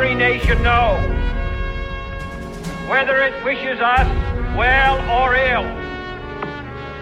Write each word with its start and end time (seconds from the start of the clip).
Every 0.00 0.14
nation 0.14 0.62
know, 0.62 0.96
whether 2.88 3.20
it 3.22 3.44
wishes 3.44 3.78
us 3.80 4.06
well 4.56 4.96
or 5.10 5.34
ill, 5.34 5.64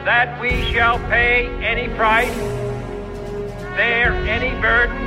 that 0.05 0.41
we 0.41 0.65
shall 0.73 0.99
pay 1.09 1.47
any 1.63 1.89
price, 1.95 2.37
bear 3.77 4.15
any 4.27 4.51
burden, 4.61 4.99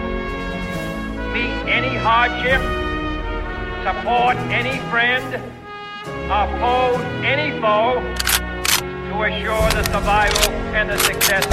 meet 1.34 1.52
any 1.70 1.98
hardship, 1.98 2.62
support 3.84 4.38
any 4.49 4.80
friend, 4.90 5.35
oppose 6.32 7.02
any 7.26 7.60
foe 7.60 7.99
to 9.10 9.23
assure 9.23 9.70
the 9.71 9.84
survival 9.91 10.49
and 10.73 10.90
the 10.90 10.98
success 10.98 11.46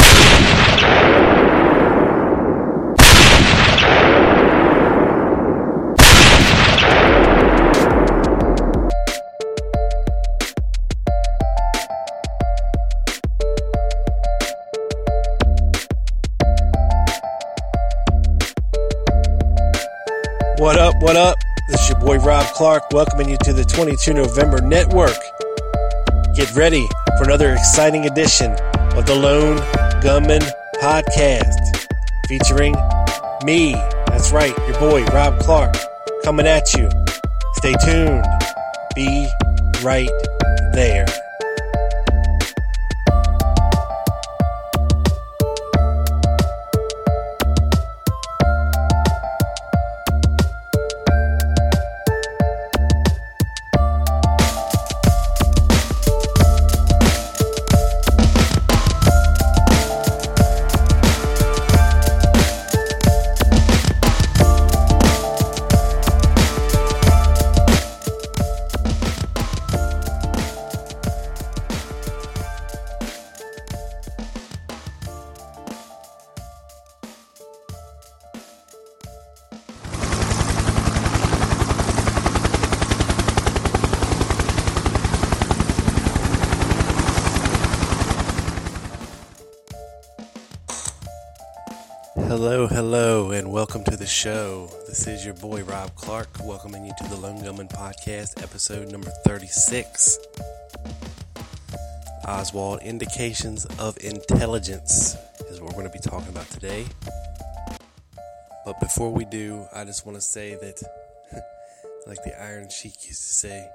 What 21.08 21.16
up? 21.16 21.38
This 21.68 21.80
is 21.80 21.88
your 21.88 21.98
boy 22.00 22.18
Rob 22.18 22.44
Clark 22.52 22.92
welcoming 22.92 23.30
you 23.30 23.38
to 23.38 23.54
the 23.54 23.64
22 23.64 24.12
November 24.12 24.60
Network. 24.60 25.16
Get 26.34 26.54
ready 26.54 26.86
for 27.16 27.24
another 27.24 27.54
exciting 27.54 28.04
edition 28.04 28.52
of 28.94 29.06
the 29.06 29.14
Lone 29.14 29.56
Gunman 30.02 30.42
Podcast 30.82 31.86
featuring 32.28 32.74
me. 33.42 33.72
That's 34.08 34.32
right, 34.32 34.54
your 34.68 34.78
boy 34.78 35.06
Rob 35.06 35.40
Clark 35.40 35.76
coming 36.24 36.46
at 36.46 36.74
you. 36.74 36.90
Stay 37.54 37.72
tuned. 37.86 38.26
Be 38.94 39.26
right 39.82 40.10
there. 40.74 41.06
Show. 94.18 94.68
This 94.88 95.06
is 95.06 95.24
your 95.24 95.34
boy 95.34 95.62
Rob 95.62 95.94
Clark, 95.94 96.28
welcoming 96.42 96.84
you 96.84 96.90
to 96.98 97.04
the 97.08 97.14
Lone 97.14 97.40
Gunman 97.40 97.68
Podcast, 97.68 98.42
episode 98.42 98.90
number 98.90 99.10
36. 99.24 100.18
Oswald 102.26 102.82
Indications 102.82 103.64
of 103.78 103.96
Intelligence 104.02 105.14
is 105.48 105.60
what 105.60 105.68
we're 105.68 105.82
going 105.82 105.88
to 105.88 105.92
be 105.92 106.00
talking 106.00 106.30
about 106.30 106.50
today. 106.50 106.84
But 108.64 108.80
before 108.80 109.12
we 109.12 109.24
do, 109.24 109.64
I 109.72 109.84
just 109.84 110.04
want 110.04 110.16
to 110.18 110.20
say 110.20 110.56
that, 110.56 110.82
like 112.08 112.18
the 112.24 112.42
Iron 112.42 112.70
Sheik 112.70 112.94
used 113.06 113.22
to 113.22 113.34
say, 113.34 113.68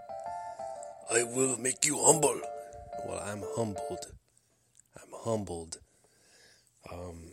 I 1.10 1.24
will 1.24 1.58
make 1.58 1.86
you 1.86 1.98
humble. 2.04 2.42
Well, 3.06 3.24
I'm 3.26 3.44
humbled. 3.56 4.12
I'm 4.98 5.14
humbled. 5.24 5.78
Um, 6.92 7.32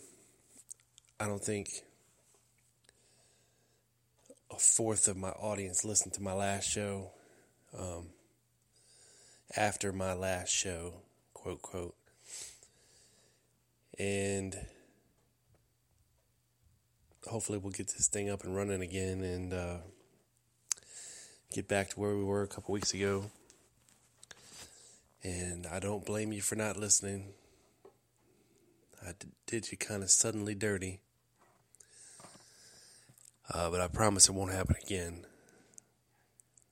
I 1.18 1.26
don't 1.26 1.42
think 1.42 1.70
fourth 4.60 5.08
of 5.08 5.16
my 5.16 5.30
audience 5.30 5.84
listened 5.84 6.14
to 6.14 6.22
my 6.22 6.32
last 6.32 6.68
show. 6.68 7.12
Um, 7.76 8.08
after 9.56 9.92
my 9.92 10.12
last 10.12 10.50
show, 10.50 10.94
quote, 11.34 11.62
quote. 11.62 11.94
And 13.98 14.56
hopefully 17.26 17.58
we'll 17.58 17.72
get 17.72 17.88
this 17.88 18.08
thing 18.08 18.30
up 18.30 18.44
and 18.44 18.56
running 18.56 18.82
again 18.82 19.22
and 19.22 19.52
uh, 19.52 19.76
get 21.52 21.68
back 21.68 21.90
to 21.90 22.00
where 22.00 22.16
we 22.16 22.24
were 22.24 22.42
a 22.42 22.48
couple 22.48 22.72
weeks 22.72 22.94
ago. 22.94 23.24
And 25.22 25.66
I 25.66 25.80
don't 25.80 26.06
blame 26.06 26.32
you 26.32 26.40
for 26.40 26.54
not 26.54 26.76
listening. 26.76 27.34
I 29.06 29.12
did 29.46 29.70
you 29.70 29.78
kind 29.78 30.02
of 30.02 30.10
suddenly 30.10 30.54
dirty. 30.54 31.00
Uh, 33.52 33.70
but 33.70 33.80
I 33.80 33.88
promise 33.88 34.28
it 34.28 34.32
won't 34.32 34.52
happen 34.52 34.76
again. 34.82 35.26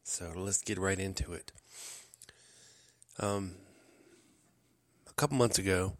So 0.04 0.32
let's 0.36 0.62
get 0.62 0.78
right 0.78 0.98
into 0.98 1.32
it. 1.32 1.52
Um, 3.18 3.56
a 5.08 5.12
couple 5.14 5.36
months 5.36 5.58
ago, 5.58 5.96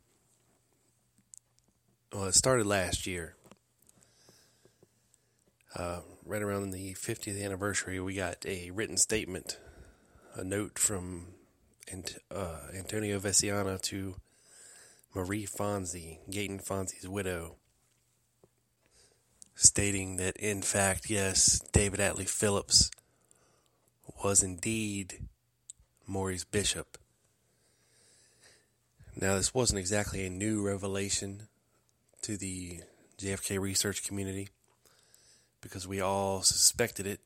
well, 2.13 2.25
it 2.25 2.35
started 2.35 2.67
last 2.67 3.07
year. 3.07 3.35
Uh, 5.75 6.01
right 6.25 6.43
around 6.43 6.71
the 6.71 6.95
50th 6.95 7.43
anniversary, 7.45 8.01
we 8.01 8.15
got 8.15 8.45
a 8.47 8.71
written 8.71 8.97
statement, 8.97 9.59
a 10.35 10.45
note 10.45 10.79
from 10.79 11.27
Ant- 11.93 12.19
uh, 12.31 12.69
Antonio 12.75 13.19
Veciana 13.19 13.81
to 13.83 14.17
Marie 15.15 15.47
Fonzi, 15.47 16.19
Gaeton 16.31 16.65
Fonzi's 16.65 17.09
widow, 17.09 17.57
stating 19.61 20.19
that, 20.19 20.37
in 20.37 20.63
fact, 20.63 21.11
yes, 21.11 21.59
David 21.73 21.99
Atlee 21.99 22.29
Phillips 22.29 22.93
was 24.23 24.41
indeed 24.41 25.25
Maurice 26.07 26.45
Bishop. 26.45 26.97
Now, 29.21 29.35
this 29.35 29.53
wasn't 29.53 29.81
exactly 29.81 30.25
a 30.25 30.31
new 30.31 30.65
revelation 30.65 31.49
to 32.23 32.37
the 32.37 32.83
JFK 33.19 33.59
research 33.59 34.07
community 34.07 34.51
because 35.61 35.89
we 35.89 36.01
all 36.01 36.43
suspected 36.43 37.05
it 37.05 37.19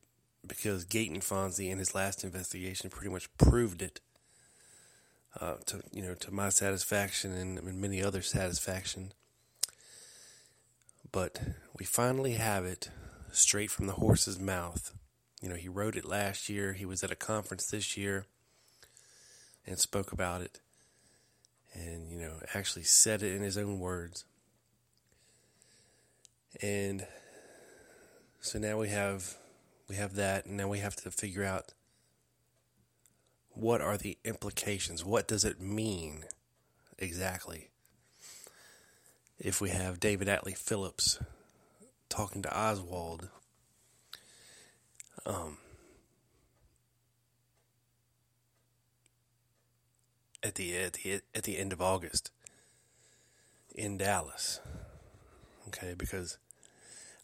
because 0.47 0.87
Gaeton 0.87 1.19
Fonzi 1.19 1.71
in 1.71 1.77
his 1.77 1.95
last 1.95 2.25
investigation 2.25 2.89
pretty 2.89 3.11
much 3.11 3.29
proved 3.37 3.83
it. 3.83 4.01
Uh, 5.39 5.57
to 5.67 5.83
you 5.93 6.03
know, 6.03 6.15
to 6.15 6.31
my 6.31 6.49
satisfaction 6.49 7.33
and, 7.33 7.59
and 7.59 7.81
many 7.81 8.03
other 8.03 8.23
satisfaction. 8.23 9.13
But 11.13 11.41
we 11.79 11.85
finally 11.85 12.33
have 12.33 12.65
it 12.65 12.91
straight 13.31 13.71
from 13.71 13.87
the 13.87 13.95
horse's 13.95 14.41
mouth. 14.41 14.95
You 15.43 15.51
know, 15.51 15.57
he 15.57 15.69
wrote 15.69 15.95
it 15.95 16.07
last 16.07 16.49
year. 16.49 16.73
He 16.73 16.87
was 16.87 17.05
at 17.05 17.11
a 17.11 17.17
conference 17.17 17.67
this 17.67 17.97
year 17.97 18.27
and 19.67 19.79
spoke 19.79 20.11
about 20.13 20.41
it, 20.41 20.61
and 21.75 22.11
you 22.11 22.19
know, 22.19 22.41
actually 22.55 22.85
said 22.85 23.23
it 23.23 23.35
in 23.35 23.43
his 23.43 23.59
own 23.59 23.79
words. 23.79 24.25
And 26.61 27.07
so 28.41 28.59
now 28.59 28.79
we 28.79 28.89
have 28.89 29.37
we 29.89 29.97
have 29.97 30.15
that, 30.15 30.47
and 30.47 30.57
now 30.57 30.69
we 30.69 30.79
have 30.79 30.97
to 30.97 31.11
figure 31.11 31.45
out 31.45 31.75
what 33.51 33.83
are 33.83 33.99
the 33.99 34.17
implications? 34.25 35.05
What 35.05 35.29
does 35.29 35.45
it 35.45 35.61
mean 35.61 36.25
exactly? 36.99 37.72
If 39.43 39.61
we 39.61 39.71
have 39.71 39.99
David 39.99 40.29
Atlee 40.29 40.57
Phillips 40.57 41.19
talking 42.09 42.43
to 42.43 42.57
Oswald. 42.57 43.29
Um, 45.27 45.59
at 50.45 50.55
the 50.55 50.77
at 50.77 50.93
the 50.93 51.21
at 51.35 51.43
the 51.43 51.59
end 51.59 51.73
of 51.73 51.83
August 51.83 52.31
in 53.75 53.99
Dallas. 53.99 54.61
Okay, 55.67 55.95
because 55.99 56.39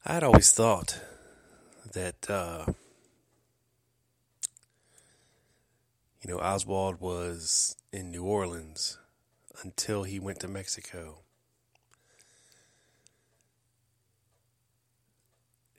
I 0.04 0.14
had 0.14 0.24
always 0.24 0.50
thought 0.50 1.00
that 1.92 2.28
uh, 2.28 2.64
you 6.22 6.30
know 6.30 6.40
Oswald 6.40 7.00
was 7.00 7.76
in 7.92 8.10
New 8.10 8.24
Orleans 8.24 8.98
until 9.62 10.02
he 10.02 10.18
went 10.18 10.40
to 10.40 10.48
Mexico. 10.48 11.18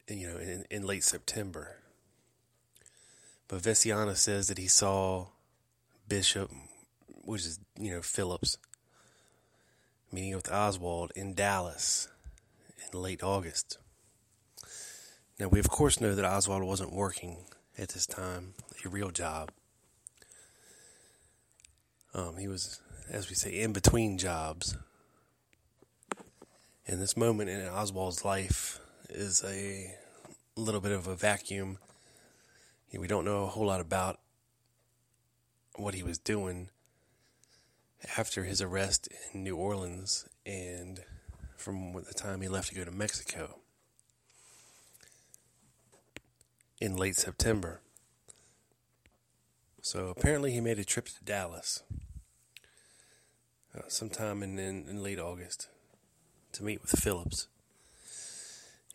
You 0.09 0.27
know, 0.27 0.37
in, 0.37 0.65
in 0.71 0.87
late 0.87 1.03
September. 1.03 1.77
But 3.47 3.61
Veciana 3.61 4.15
says 4.15 4.47
that 4.47 4.57
he 4.57 4.67
saw 4.67 5.27
Bishop, 6.07 6.51
which 7.07 7.45
is, 7.45 7.59
you 7.79 7.91
know, 7.91 8.01
Phillips, 8.01 8.57
meeting 10.11 10.35
with 10.35 10.51
Oswald 10.51 11.11
in 11.15 11.33
Dallas 11.33 12.07
in 12.91 12.99
late 12.99 13.21
August. 13.23 13.77
Now, 15.39 15.47
we 15.47 15.59
of 15.59 15.69
course 15.69 16.01
know 16.01 16.15
that 16.15 16.25
Oswald 16.25 16.63
wasn't 16.63 16.93
working 16.93 17.45
at 17.77 17.89
this 17.89 18.05
time, 18.05 18.53
a 18.83 18.89
real 18.89 19.11
job. 19.11 19.51
Um, 22.13 22.37
he 22.37 22.47
was, 22.47 22.81
as 23.09 23.29
we 23.29 23.35
say, 23.35 23.51
in 23.61 23.71
between 23.71 24.17
jobs. 24.17 24.75
And 26.87 26.99
this 26.99 27.15
moment 27.15 27.49
in 27.49 27.61
Oswald's 27.67 28.25
life 28.25 28.79
is 29.09 29.43
a 29.43 29.95
little 30.55 30.81
bit 30.81 30.91
of 30.91 31.07
a 31.07 31.15
vacuum. 31.15 31.77
We 32.97 33.07
don't 33.07 33.25
know 33.25 33.43
a 33.43 33.47
whole 33.47 33.67
lot 33.67 33.81
about 33.81 34.19
what 35.75 35.93
he 35.93 36.03
was 36.03 36.17
doing 36.17 36.69
after 38.17 38.43
his 38.43 38.61
arrest 38.61 39.09
in 39.33 39.43
New 39.43 39.55
Orleans 39.55 40.27
and 40.45 41.01
from 41.57 41.93
the 41.93 42.13
time 42.13 42.41
he 42.41 42.47
left 42.47 42.69
to 42.69 42.75
go 42.75 42.85
to 42.85 42.91
Mexico 42.91 43.59
in 46.79 46.95
late 46.95 47.15
September. 47.15 47.81
So 49.81 50.09
apparently 50.09 50.51
he 50.51 50.61
made 50.61 50.79
a 50.79 50.85
trip 50.85 51.07
to 51.07 51.23
Dallas 51.23 51.83
uh, 53.75 53.81
sometime 53.87 54.43
in, 54.43 54.57
in, 54.57 54.87
in 54.87 55.03
late 55.03 55.19
August 55.19 55.67
to 56.53 56.63
meet 56.63 56.81
with 56.81 56.91
Phillips. 56.99 57.47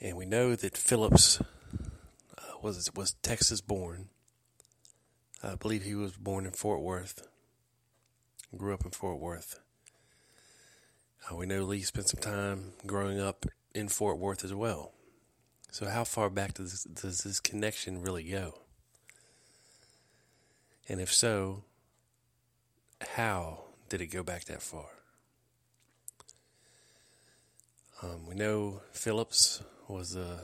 And 0.04 0.18
we 0.18 0.26
know 0.26 0.54
that 0.54 0.76
Phillips 0.76 1.40
uh, 1.40 2.58
was 2.60 2.90
was 2.94 3.14
Texas 3.22 3.62
born. 3.62 4.10
I 5.42 5.54
believe 5.54 5.82
he 5.82 5.94
was 5.94 6.12
born 6.18 6.44
in 6.44 6.52
Fort 6.52 6.82
Worth. 6.82 7.26
Grew 8.54 8.74
up 8.74 8.84
in 8.84 8.90
Fort 8.90 9.18
Worth. 9.18 9.60
Uh, 11.24 11.36
we 11.36 11.46
know 11.46 11.62
Lee 11.62 11.80
spent 11.80 12.10
some 12.10 12.20
time 12.20 12.72
growing 12.86 13.18
up 13.18 13.46
in 13.74 13.88
Fort 13.88 14.18
Worth 14.18 14.44
as 14.44 14.52
well. 14.52 14.92
So, 15.70 15.86
how 15.88 16.04
far 16.04 16.28
back 16.28 16.52
does 16.52 16.72
this, 16.72 16.84
does 16.84 17.18
this 17.20 17.40
connection 17.40 18.02
really 18.02 18.24
go? 18.24 18.58
And 20.86 21.00
if 21.00 21.10
so, 21.10 21.64
how 23.16 23.60
did 23.88 24.02
it 24.02 24.08
go 24.08 24.22
back 24.22 24.44
that 24.44 24.60
far? 24.60 24.90
Um, 28.02 28.26
we 28.26 28.34
know 28.34 28.82
Phillips 28.92 29.62
was 29.88 30.16
a 30.16 30.40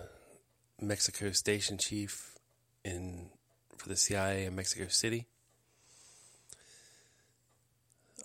Mexico 0.80 1.32
station 1.32 1.78
chief 1.78 2.36
in 2.84 3.30
for 3.76 3.88
the 3.88 3.96
CIA 3.96 4.44
in 4.44 4.54
Mexico 4.54 4.88
City. 4.88 5.26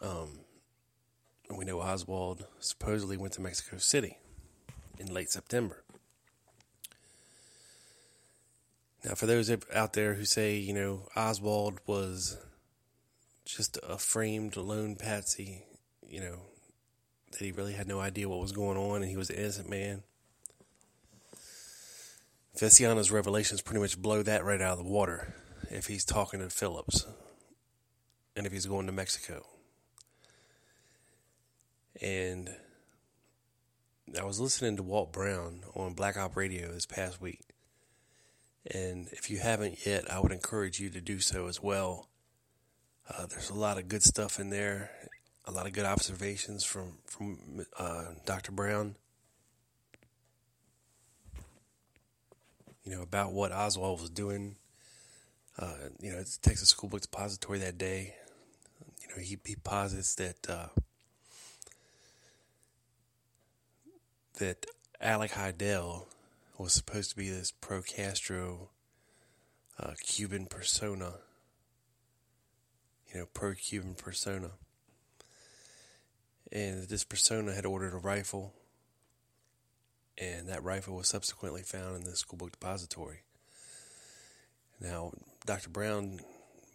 Um, 0.01 0.39
we 1.55 1.63
know 1.65 1.79
Oswald 1.79 2.45
supposedly 2.59 3.17
went 3.17 3.33
to 3.33 3.41
Mexico 3.41 3.77
City 3.77 4.17
in 4.99 5.13
late 5.13 5.29
September. 5.29 5.83
Now, 9.05 9.13
for 9.13 9.27
those 9.27 9.55
out 9.73 9.93
there 9.93 10.15
who 10.15 10.25
say, 10.25 10.57
you 10.57 10.73
know, 10.73 11.07
Oswald 11.15 11.79
was 11.85 12.37
just 13.45 13.77
a 13.87 13.97
framed 13.97 14.57
lone 14.57 14.95
patsy, 14.95 15.63
you 16.07 16.19
know, 16.19 16.39
that 17.31 17.39
he 17.39 17.51
really 17.51 17.73
had 17.73 17.87
no 17.87 17.99
idea 17.99 18.27
what 18.27 18.39
was 18.39 18.51
going 18.51 18.77
on 18.77 19.03
and 19.03 19.09
he 19.09 19.17
was 19.17 19.29
an 19.29 19.37
innocent 19.37 19.69
man. 19.69 20.03
Veciana's 22.57 23.11
revelations 23.11 23.61
pretty 23.61 23.81
much 23.81 24.01
blow 24.01 24.23
that 24.23 24.45
right 24.45 24.61
out 24.61 24.77
of 24.77 24.85
the 24.85 24.89
water 24.89 25.33
if 25.69 25.87
he's 25.87 26.05
talking 26.05 26.39
to 26.39 26.49
Phillips 26.49 27.05
and 28.35 28.45
if 28.45 28.53
he's 28.53 28.65
going 28.65 28.85
to 28.85 28.91
Mexico. 28.91 29.45
And 32.01 32.55
I 34.19 34.23
was 34.23 34.39
listening 34.39 34.77
to 34.77 34.83
Walt 34.83 35.11
Brown 35.11 35.63
on 35.73 35.93
Black 35.93 36.15
Op 36.15 36.35
Radio 36.37 36.71
this 36.71 36.85
past 36.85 37.21
week. 37.21 37.41
And 38.65 39.09
if 39.11 39.29
you 39.29 39.39
haven't 39.39 39.85
yet, 39.85 40.09
I 40.11 40.19
would 40.19 40.31
encourage 40.31 40.79
you 40.79 40.89
to 40.89 41.01
do 41.01 41.19
so 41.19 41.47
as 41.47 41.61
well. 41.61 42.07
Uh, 43.09 43.25
there's 43.27 43.49
a 43.49 43.55
lot 43.55 43.77
of 43.77 43.87
good 43.87 44.01
stuff 44.01 44.39
in 44.39 44.49
there, 44.49 44.91
a 45.45 45.51
lot 45.51 45.67
of 45.67 45.73
good 45.73 45.85
observations 45.85 46.63
from 46.63 46.97
from 47.05 47.65
uh, 47.77 48.05
Dr. 48.25 48.51
Brown. 48.51 48.95
You 52.85 52.95
know 52.95 53.01
about 53.01 53.33
what 53.33 53.51
Oswald 53.51 53.99
was 53.99 54.11
doing. 54.11 54.57
Uh, 55.57 55.89
you 55.99 56.11
know, 56.11 56.19
it's 56.19 56.37
Texas 56.37 56.69
School 56.69 56.89
Book 56.89 57.01
Depository 57.01 57.57
that 57.59 57.79
day. 57.79 58.13
You 59.01 59.07
know, 59.09 59.23
he 59.23 59.39
he 59.43 59.55
posits 59.55 60.13
that 60.15 60.47
uh, 60.47 60.67
that 64.37 64.67
Alek 65.03 65.31
Hidell 65.31 66.05
was 66.59 66.73
supposed 66.73 67.09
to 67.09 67.15
be 67.15 67.29
this 67.29 67.51
pro 67.51 67.81
Castro 67.81 68.69
uh, 69.79 69.93
Cuban 70.01 70.45
persona, 70.45 71.15
you 73.11 73.19
know, 73.19 73.25
pro 73.33 73.53
Cuban 73.53 73.95
persona. 73.95 74.51
And 76.51 76.87
this 76.87 77.03
persona 77.03 77.53
had 77.53 77.65
ordered 77.65 77.93
a 77.93 77.97
rifle, 77.97 78.53
and 80.17 80.47
that 80.47 80.63
rifle 80.63 80.95
was 80.95 81.07
subsequently 81.07 81.61
found 81.61 81.95
in 81.97 82.03
the 82.03 82.15
school 82.15 82.37
book 82.37 82.51
depository. 82.51 83.23
Now, 84.79 85.11
Dr. 85.45 85.69
Brown 85.69 86.19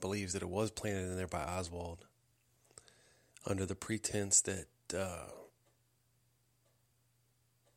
believes 0.01 0.33
that 0.33 0.43
it 0.43 0.49
was 0.49 0.71
planted 0.71 1.11
in 1.11 1.17
there 1.17 1.27
by 1.27 1.43
Oswald 1.43 2.07
under 3.47 3.67
the 3.67 3.75
pretense 3.75 4.41
that, 4.43 4.67
uh, 4.97 5.27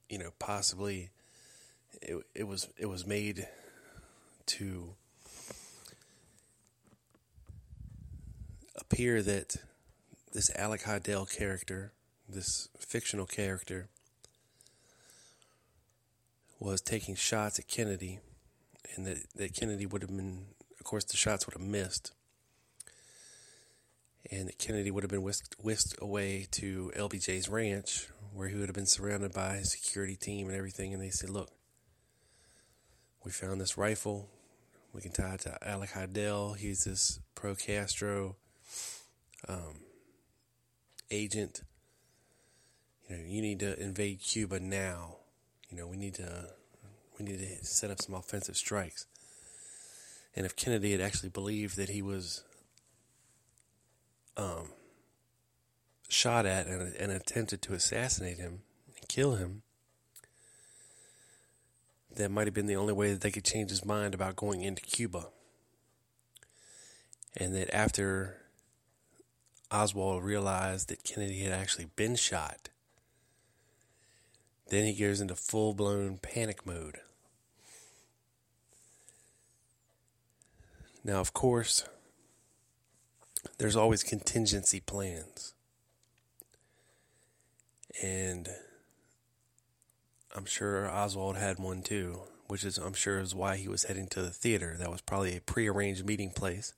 you 0.10 0.17
know, 0.17 0.32
possibly 0.39 1.12
it, 2.01 2.17
it 2.34 2.48
was 2.48 2.70
it 2.77 2.88
was 2.88 3.05
made 3.05 3.48
to 4.46 4.96
appear 8.75 9.22
that 9.22 9.55
this 10.34 10.50
Alek 10.51 10.84
Hidell 10.84 11.25
character, 11.36 11.93
this 12.27 12.70
fictional 12.77 13.25
character, 13.25 13.89
was 16.63 16.82
taking 16.82 17.13
shots 17.13 17.60
at 17.60 17.67
Kennedy, 17.67 18.20
and 18.96 19.05
that, 19.05 19.17
that 19.36 19.53
Kennedy 19.53 19.86
would 19.86 20.01
have 20.01 20.15
been, 20.15 20.46
of 20.79 20.86
course, 20.86 21.03
the 21.03 21.17
shots 21.17 21.46
would 21.46 21.53
have 21.53 21.67
missed, 21.67 22.13
and 24.32 24.48
that 24.48 24.58
Kennedy 24.58 24.89
would 24.89 25.03
have 25.03 25.12
been 25.12 25.24
whisked, 25.24 25.55
whisked 25.62 25.96
away 26.01 26.48
to 26.51 26.91
LBJ's 26.96 27.50
ranch, 27.50 28.08
where 28.34 28.48
he 28.48 28.55
would 28.55 28.70
have 28.70 28.75
been 28.75 28.86
surrounded 28.86 29.34
by 29.34 29.58
his 29.58 29.72
security 29.72 30.15
team 30.15 30.48
and 30.48 30.55
everything, 30.55 30.93
and 30.93 31.03
they 31.03 31.10
said, 31.10 31.29
look, 31.29 31.51
we 33.25 33.32
found 33.32 33.60
this 33.60 33.77
rifle. 33.77 34.29
We 34.93 35.01
can 35.01 35.12
tie 35.12 35.34
it 35.34 35.41
to 35.41 35.58
Alek 35.62 35.91
Hidell. 35.91 36.58
He's 36.58 36.86
this 36.86 37.20
pro 37.36 37.55
Castro 37.55 38.38
um, 39.50 39.82
agent. 41.12 41.62
You 43.10 43.17
know, 43.17 43.24
you 43.25 43.41
need 43.41 43.60
to 43.60 43.77
invade 43.82 44.22
Cuba 44.22 44.60
now. 44.60 45.17
You 45.74 45.80
know, 45.80 45.88
we 45.88 45.98
need 45.98 46.13
to 46.15 46.50
we 47.18 47.25
need 47.25 47.39
to 47.39 47.65
set 47.65 47.89
up 47.89 48.00
some 48.00 48.13
offensive 48.13 48.56
strikes. 48.56 49.08
And 50.36 50.46
if 50.46 50.56
Kennedy 50.56 50.92
had 50.92 51.01
actually 51.01 51.30
believed 51.30 51.77
that 51.77 51.89
he 51.89 52.03
was 52.03 52.44
um, 54.38 54.70
shot 56.10 56.46
at 56.46 56.68
and, 56.68 56.94
and 56.96 57.12
attempted 57.12 57.63
to 57.63 57.74
assassinate 57.74 58.38
him 58.38 58.60
and 58.96 59.08
kill 59.08 59.36
him, 59.36 59.63
that 62.15 62.30
might 62.30 62.46
have 62.46 62.53
been 62.53 62.68
the 62.68 62.75
only 62.75 62.94
way 62.94 63.12
that 63.12 63.22
they 63.22 63.32
could 63.32 63.46
change 63.46 63.72
his 63.72 63.84
mind 63.84 64.13
about 64.13 64.36
going 64.36 64.62
into 64.62 64.84
Cuba. 64.84 65.30
And 67.36 67.56
that 67.56 67.74
after 67.75 68.38
Oswald 69.72 70.24
realized 70.24 70.89
that 70.89 71.03
Kennedy 71.03 71.39
had 71.39 71.51
actually 71.51 71.88
been 71.96 72.15
shot, 72.15 72.70
Then 74.74 74.86
he 74.86 74.94
goes 74.94 75.22
into 75.22 75.36
full 75.36 75.75
blown 75.75 76.18
panic 76.18 76.65
mode. 76.65 76.98
Now, 81.03 81.20
of 81.20 81.32
course, 81.32 81.88
there's 83.60 83.75
always 83.75 84.01
contingency 84.01 84.80
plans. 84.80 85.53
And 88.01 88.50
I'm 90.36 90.46
sure 90.46 90.89
Oswald 90.89 91.38
had 91.38 91.60
one 91.60 91.84
too, 91.84 92.22
which 92.48 92.63
is, 92.63 92.80
I'm 92.80 92.96
sure, 92.96 93.20
is 93.20 93.36
why 93.36 93.58
he 93.58 93.68
was 93.68 93.84
heading 93.84 94.08
to 94.08 94.24
the 94.24 94.32
theater. 94.32 94.75
That 94.80 94.89
was 94.89 95.01
probably 95.01 95.38
a 95.38 95.42
prearranged 95.42 96.03
meeting 96.03 96.32
place. 96.32 96.74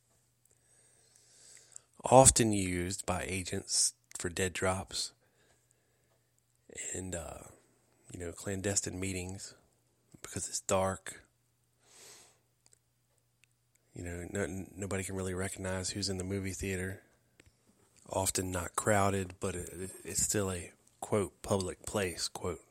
Often 2.04 2.52
used 2.52 3.06
by 3.06 3.24
agents 3.26 3.94
for 4.20 4.28
dead 4.28 4.52
drops 4.52 5.14
and, 6.94 7.16
uh, 7.16 7.55
you 8.16 8.24
know, 8.26 8.32
clandestine 8.32 9.00
meetings 9.00 9.54
because 10.22 10.48
it's 10.48 10.62
dark 10.62 11.26
you 13.96 14.04
know, 14.04 14.28
no, 14.30 14.66
nobody 14.76 15.04
can 15.04 15.16
really 15.16 15.34
recognize 15.34 15.92
who's 15.92 16.10
in 16.10 16.18
the 16.18 16.24
movie 16.24 16.52
theater. 16.52 17.02
Often 18.10 18.52
not 18.52 18.76
crowded, 18.76 19.36
but 19.40 19.56
it, 19.56 19.90
it's 20.04 20.22
still 20.22 20.52
a 20.52 20.72
quote 21.00 21.42
public 21.42 21.86
place 21.86 22.28
quote 22.28 22.62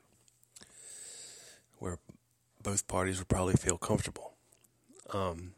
where 1.79 1.99
both 2.63 2.87
parties 2.87 3.19
would 3.19 3.29
probably 3.29 3.55
feel 3.55 3.79
comfortable. 3.79 4.35
Um, 5.13 5.55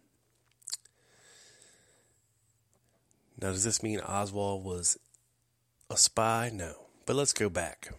now, 3.40 3.50
does 3.50 3.64
this 3.64 3.82
mean 3.82 4.00
Oswald 4.00 4.64
was 4.64 4.98
a 5.90 5.96
spy? 5.96 6.50
No, 6.52 6.74
but 7.06 7.16
let's 7.16 7.32
go 7.32 7.48
back. 7.48 7.90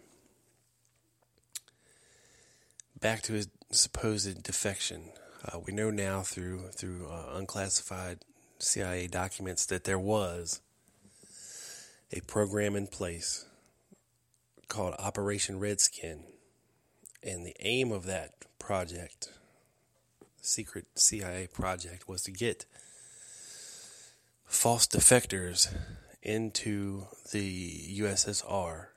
Back 2.99 3.21
to 3.23 3.33
his 3.33 3.47
supposed 3.69 4.41
defection. 4.41 5.11
Uh, 5.45 5.59
we 5.59 5.71
know 5.71 5.91
now 5.91 6.21
through 6.21 6.69
through 6.69 7.07
uh, 7.07 7.33
unclassified 7.35 8.19
CIA 8.57 9.05
documents 9.05 9.67
that 9.67 9.83
there 9.83 9.99
was 9.99 10.61
a 12.11 12.21
program 12.21 12.75
in 12.75 12.87
place 12.87 13.45
called 14.67 14.95
Operation 14.97 15.59
Redskin, 15.59 16.23
and 17.21 17.45
the 17.45 17.55
aim 17.59 17.91
of 17.91 18.05
that 18.05 18.31
project, 18.57 19.29
secret 20.41 20.87
CIA 20.95 21.47
project, 21.53 22.07
was 22.07 22.23
to 22.23 22.31
get 22.31 22.65
false 24.45 24.87
defectors 24.87 25.71
into 26.23 27.05
the 27.31 27.99
USSR 27.99 28.87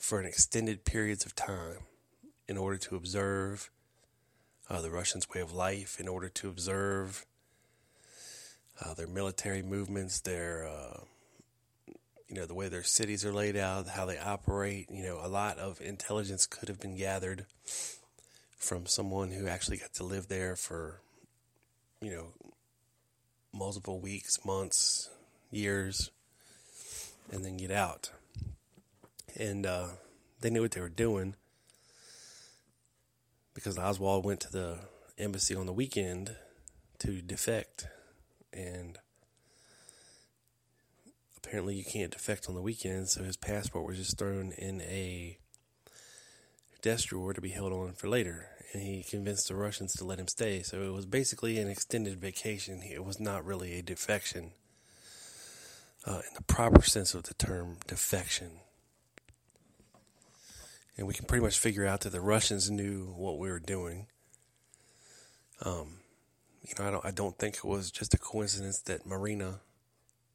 for 0.00 0.18
an 0.18 0.26
extended 0.26 0.84
periods 0.84 1.24
of 1.24 1.36
time 1.36 1.84
in 2.48 2.56
order 2.56 2.78
to 2.78 2.96
observe 2.96 3.70
uh, 4.70 4.80
the 4.80 4.90
Russians' 4.90 5.28
way 5.28 5.40
of 5.40 5.52
life 5.52 6.00
in 6.00 6.08
order 6.08 6.28
to 6.28 6.48
observe 6.48 7.26
uh, 8.80 8.94
their 8.94 9.06
military 9.06 9.62
movements, 9.62 10.20
their 10.20 10.66
uh, 10.66 11.00
you 12.28 12.34
know 12.34 12.46
the 12.46 12.54
way 12.54 12.68
their 12.68 12.82
cities 12.82 13.24
are 13.24 13.32
laid 13.32 13.56
out, 13.56 13.88
how 13.88 14.06
they 14.06 14.18
operate. 14.18 14.88
You 14.90 15.04
know, 15.04 15.20
a 15.22 15.28
lot 15.28 15.58
of 15.58 15.80
intelligence 15.80 16.46
could 16.46 16.68
have 16.68 16.80
been 16.80 16.96
gathered 16.96 17.46
from 18.56 18.86
someone 18.86 19.30
who 19.30 19.46
actually 19.46 19.78
got 19.78 19.94
to 19.94 20.04
live 20.04 20.28
there 20.28 20.56
for 20.56 21.00
you 22.00 22.10
know 22.10 22.26
multiple 23.52 24.00
weeks, 24.00 24.44
months, 24.44 25.10
years, 25.50 26.10
and 27.32 27.44
then 27.44 27.56
get 27.56 27.70
out. 27.70 28.10
And 29.38 29.66
uh, 29.66 29.88
they 30.40 30.50
knew 30.50 30.62
what 30.62 30.72
they 30.72 30.80
were 30.80 30.88
doing 30.88 31.34
because 33.58 33.76
Oswald 33.76 34.24
went 34.24 34.38
to 34.38 34.52
the 34.52 34.78
embassy 35.18 35.52
on 35.52 35.66
the 35.66 35.72
weekend 35.72 36.36
to 37.00 37.20
defect, 37.20 37.88
and 38.52 38.96
apparently 41.36 41.74
you 41.74 41.84
can't 41.84 42.12
defect 42.12 42.48
on 42.48 42.54
the 42.54 42.62
weekend, 42.62 43.08
so 43.08 43.24
his 43.24 43.36
passport 43.36 43.84
was 43.84 43.96
just 43.96 44.16
thrown 44.16 44.52
in 44.52 44.80
a 44.82 45.38
desk 46.82 47.08
drawer 47.08 47.32
to 47.32 47.40
be 47.40 47.48
held 47.48 47.72
on 47.72 47.94
for 47.94 48.08
later. 48.08 48.46
And 48.72 48.80
he 48.80 49.02
convinced 49.02 49.48
the 49.48 49.56
Russians 49.56 49.92
to 49.94 50.04
let 50.04 50.20
him 50.20 50.28
stay. 50.28 50.62
So 50.62 50.82
it 50.82 50.92
was 50.92 51.06
basically 51.06 51.58
an 51.58 51.68
extended 51.68 52.20
vacation. 52.20 52.82
It 52.82 53.04
was 53.04 53.18
not 53.18 53.44
really 53.44 53.76
a 53.76 53.82
defection 53.82 54.52
uh, 56.06 56.20
in 56.28 56.34
the 56.36 56.42
proper 56.42 56.82
sense 56.82 57.12
of 57.12 57.24
the 57.24 57.34
term 57.34 57.78
defection 57.88 58.60
and 60.98 61.06
we 61.06 61.14
can 61.14 61.24
pretty 61.26 61.44
much 61.44 61.58
figure 61.58 61.86
out 61.86 62.00
that 62.00 62.10
the 62.10 62.20
Russians 62.20 62.70
knew 62.70 63.14
what 63.16 63.38
we 63.38 63.48
were 63.48 63.60
doing. 63.60 64.06
Um, 65.64 66.00
you 66.62 66.74
know, 66.76 66.88
I 66.88 66.90
don't, 66.90 67.06
I 67.06 67.10
don't 67.12 67.38
think 67.38 67.56
it 67.56 67.64
was 67.64 67.92
just 67.92 68.14
a 68.14 68.18
coincidence 68.18 68.80
that 68.82 69.06
Marina 69.06 69.60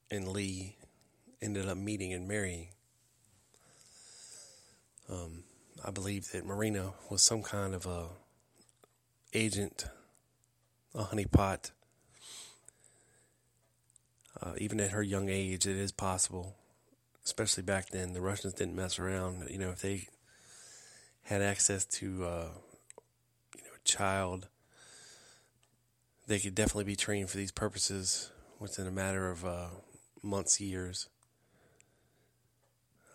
and 0.10 0.30
Lee 0.30 0.78
ended 1.42 1.68
up 1.68 1.78
meeting 1.78 2.14
and 2.14 2.28
marrying. 2.28 2.70
Um, 5.10 5.44
I 5.84 5.92
believe 5.92 6.32
that 6.32 6.46
Marina 6.46 6.94
was 7.10 7.22
some 7.22 7.44
kind 7.44 7.76
of 7.76 7.86
a 7.86 8.08
agent, 9.34 9.86
a 10.96 11.04
honeypot. 11.04 11.72
Uh, 14.42 14.54
even 14.58 14.80
at 14.80 14.92
her 14.92 15.04
young 15.04 15.28
age, 15.30 15.68
it 15.68 15.76
is 15.76 15.92
possible, 15.92 16.56
especially 17.26 17.64
back 17.64 17.90
then. 17.90 18.14
The 18.14 18.22
Russians 18.22 18.54
didn't 18.54 18.76
mess 18.76 18.98
around. 18.98 19.48
You 19.50 19.58
know, 19.58 19.70
if 19.70 19.82
they 19.82 20.08
had 21.24 21.42
access 21.42 21.86
to, 21.86 22.26
uh, 22.26 22.50
you 23.56 23.64
know, 23.64 23.78
child, 23.84 24.48
they 26.28 26.40
could 26.40 26.56
definitely 26.56 26.84
be 26.84 26.96
trained 26.96 27.30
for 27.30 27.38
these 27.38 27.52
purposes 27.52 28.32
within 28.60 28.88
a 28.88 28.92
matter 28.92 29.30
of 29.30 29.46
uh, 29.46 29.68
months, 30.22 30.60
years. 30.60 31.10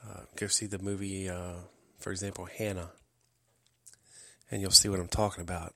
Uh, 0.06 0.22
go 0.36 0.46
see 0.46 0.66
the 0.66 0.78
movie, 0.78 1.28
uh, 1.28 1.54
for 1.98 2.10
example, 2.10 2.46
Hannah, 2.46 2.90
and 4.50 4.60
you'll 4.60 4.70
see 4.70 4.88
what 4.88 5.00
I'm 5.00 5.08
talking 5.08 5.42
about. 5.42 5.74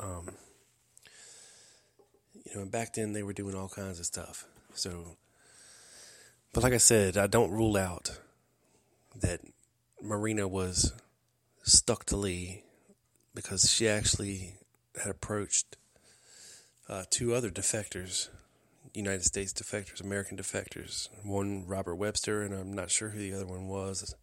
Um, 0.00 0.30
you 2.44 2.54
know, 2.54 2.62
and 2.62 2.70
back 2.70 2.94
then 2.94 3.12
they 3.12 3.22
were 3.22 3.32
doing 3.32 3.54
all 3.54 3.68
kinds 3.68 3.98
of 3.98 4.06
stuff. 4.06 4.46
So, 4.74 5.16
but 6.52 6.62
like 6.62 6.72
I 6.72 6.78
said, 6.78 7.16
I 7.16 7.26
don't 7.26 7.50
rule 7.50 7.76
out 7.76 8.18
that 9.20 9.40
Marina 10.02 10.46
was 10.46 10.92
stuck 11.62 12.04
to 12.06 12.16
Lee 12.16 12.64
because 13.34 13.70
she 13.70 13.88
actually 13.88 14.54
had 15.00 15.10
approached 15.10 15.76
uh, 16.88 17.04
two 17.10 17.34
other 17.34 17.50
defectors, 17.50 18.28
United 18.94 19.24
States 19.24 19.52
defectors, 19.52 20.00
American 20.00 20.36
defectors. 20.36 21.08
One 21.24 21.66
Robert 21.66 21.96
Webster, 21.96 22.42
and 22.42 22.54
I'm 22.54 22.72
not 22.72 22.90
sure 22.90 23.10
who 23.10 23.18
the 23.18 23.34
other 23.34 23.46
one 23.46 23.68
was. 23.68 24.14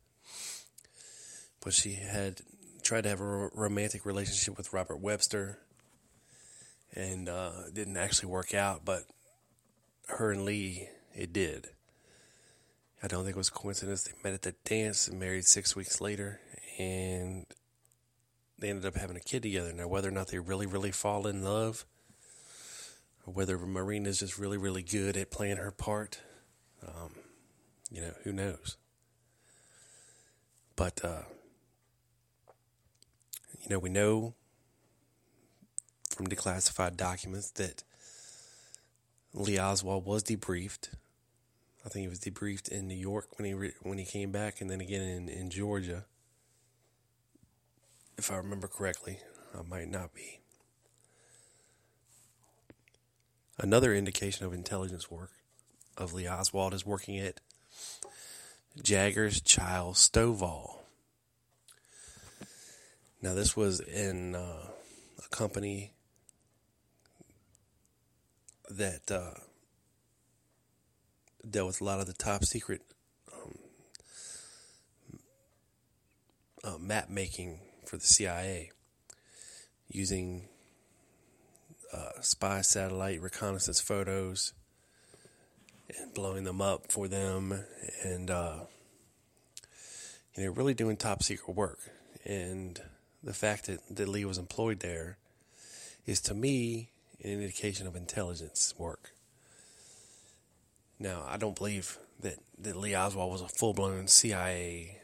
But 1.63 1.73
she 1.73 1.93
had 1.93 2.41
tried 2.81 3.03
to 3.03 3.09
have 3.09 3.21
a 3.21 3.49
romantic 3.53 4.05
relationship 4.05 4.57
with 4.57 4.73
Robert 4.73 4.99
Webster, 4.99 5.59
and 6.93 7.29
uh, 7.29 7.51
it 7.67 7.73
didn't 7.73 7.97
actually 7.97 8.29
work 8.29 8.53
out. 8.53 8.85
But 8.85 9.03
her 10.07 10.31
and 10.31 10.45
Lee, 10.45 10.89
it 11.15 11.33
did. 11.33 11.69
I 13.03 13.07
don't 13.07 13.25
think 13.25 13.35
it 13.35 13.37
was 13.37 13.49
a 13.49 13.51
coincidence. 13.51 14.03
They 14.03 14.13
met 14.23 14.33
at 14.33 14.43
the 14.43 14.55
dance 14.63 15.09
and 15.09 15.19
married 15.19 15.45
six 15.45 15.75
weeks 15.75 15.99
later, 15.99 16.39
and 16.79 17.45
they 18.57 18.69
ended 18.69 18.85
up 18.85 18.95
having 18.95 19.17
a 19.17 19.19
kid 19.19 19.43
together. 19.43 19.73
Now, 19.73 19.89
whether 19.89 20.07
or 20.07 20.13
not 20.13 20.29
they 20.29 20.39
really, 20.39 20.65
really 20.65 20.91
fall 20.91 21.27
in 21.27 21.43
love, 21.43 21.85
or 23.25 23.33
whether 23.33 23.57
Marina's 23.57 24.19
just 24.19 24.39
really, 24.39 24.57
really 24.57 24.83
good 24.83 25.17
at 25.17 25.31
playing 25.31 25.57
her 25.57 25.69
part, 25.69 26.21
um, 26.87 27.11
you 27.91 27.99
know, 27.99 28.13
who 28.23 28.31
knows? 28.31 28.77
But, 30.77 31.03
uh, 31.03 31.23
you 33.61 33.69
know, 33.69 33.79
we 33.79 33.89
know 33.89 34.33
from 36.09 36.27
declassified 36.27 36.95
documents 36.95 37.51
that 37.51 37.83
Lee 39.33 39.59
Oswald 39.59 40.05
was 40.05 40.23
debriefed 40.23 40.87
I 41.85 41.89
think 41.89 42.03
he 42.03 42.07
was 42.07 42.19
debriefed 42.19 42.69
in 42.69 42.87
New 42.87 42.95
York 42.95 43.37
when 43.37 43.45
he 43.45 43.53
re- 43.53 43.73
when 43.81 43.97
he 43.97 44.05
came 44.05 44.31
back, 44.31 44.61
and 44.61 44.69
then 44.69 44.81
again 44.81 45.01
in, 45.01 45.29
in 45.29 45.49
Georgia, 45.49 46.05
if 48.17 48.31
I 48.31 48.37
remember 48.37 48.67
correctly. 48.67 49.19
I 49.57 49.61
might 49.61 49.89
not 49.89 50.13
be. 50.13 50.39
Another 53.59 53.93
indication 53.93 54.45
of 54.45 54.53
intelligence 54.53 55.11
work 55.11 55.31
of 55.95 56.13
Lee 56.13 56.27
Oswald 56.27 56.73
is 56.73 56.85
working 56.85 57.19
at 57.19 57.39
Jaggars 58.81 59.41
Chiles 59.41 60.09
Stovall. 60.09 60.79
Now, 63.21 63.35
this 63.35 63.55
was 63.55 63.79
in 63.79 64.35
uh, 64.35 64.67
a 65.23 65.29
company 65.29 65.93
that 68.69 69.11
uh, 69.11 69.39
dealt 71.49 71.67
with 71.67 71.81
a 71.81 71.83
lot 71.83 71.99
of 71.99 72.07
the 72.07 72.13
top 72.13 72.45
secret 72.45 72.81
um, 76.63 76.87
map 76.87 77.09
making 77.09 77.59
for 77.85 77.97
the 77.97 78.05
CIA 78.05 78.71
using 79.89 80.47
uh, 81.91 82.21
spy 82.21 82.61
satellite 82.61 83.21
reconnaissance 83.21 83.81
photos 83.81 84.53
and 85.97 86.13
blowing 86.13 86.43
them 86.43 86.61
up 86.61 86.91
for 86.91 87.07
them 87.07 87.65
and 88.03 88.29
uh, 88.31 88.59
you 90.35 90.45
know 90.45 90.51
really 90.51 90.73
doing 90.73 90.97
top 90.97 91.21
secret 91.21 91.55
work. 91.55 91.79
And 92.25 92.79
the 93.21 93.33
fact 93.33 93.67
that, 93.67 93.79
that 93.95 94.07
lee 94.07 94.25
was 94.25 94.37
employed 94.37 94.79
there 94.79 95.17
is 96.05 96.21
to 96.21 96.33
me 96.33 96.89
an 97.21 97.31
indication 97.31 97.87
of 97.87 97.95
intelligence 97.95 98.73
work 98.77 99.12
now 101.03 101.23
i 101.27 101.37
don't 101.37 101.55
believe 101.55 101.97
that, 102.19 102.37
that 102.57 102.75
lee 102.75 102.95
oswald 102.95 103.31
was 103.31 103.41
a 103.41 103.47
full-blown 103.47 104.07
cia 104.07 104.99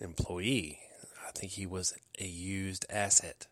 employee 0.00 0.78
i 1.26 1.30
think 1.32 1.52
he 1.52 1.66
was 1.66 1.94
a 2.20 2.26
used 2.26 2.86
asset 2.90 3.46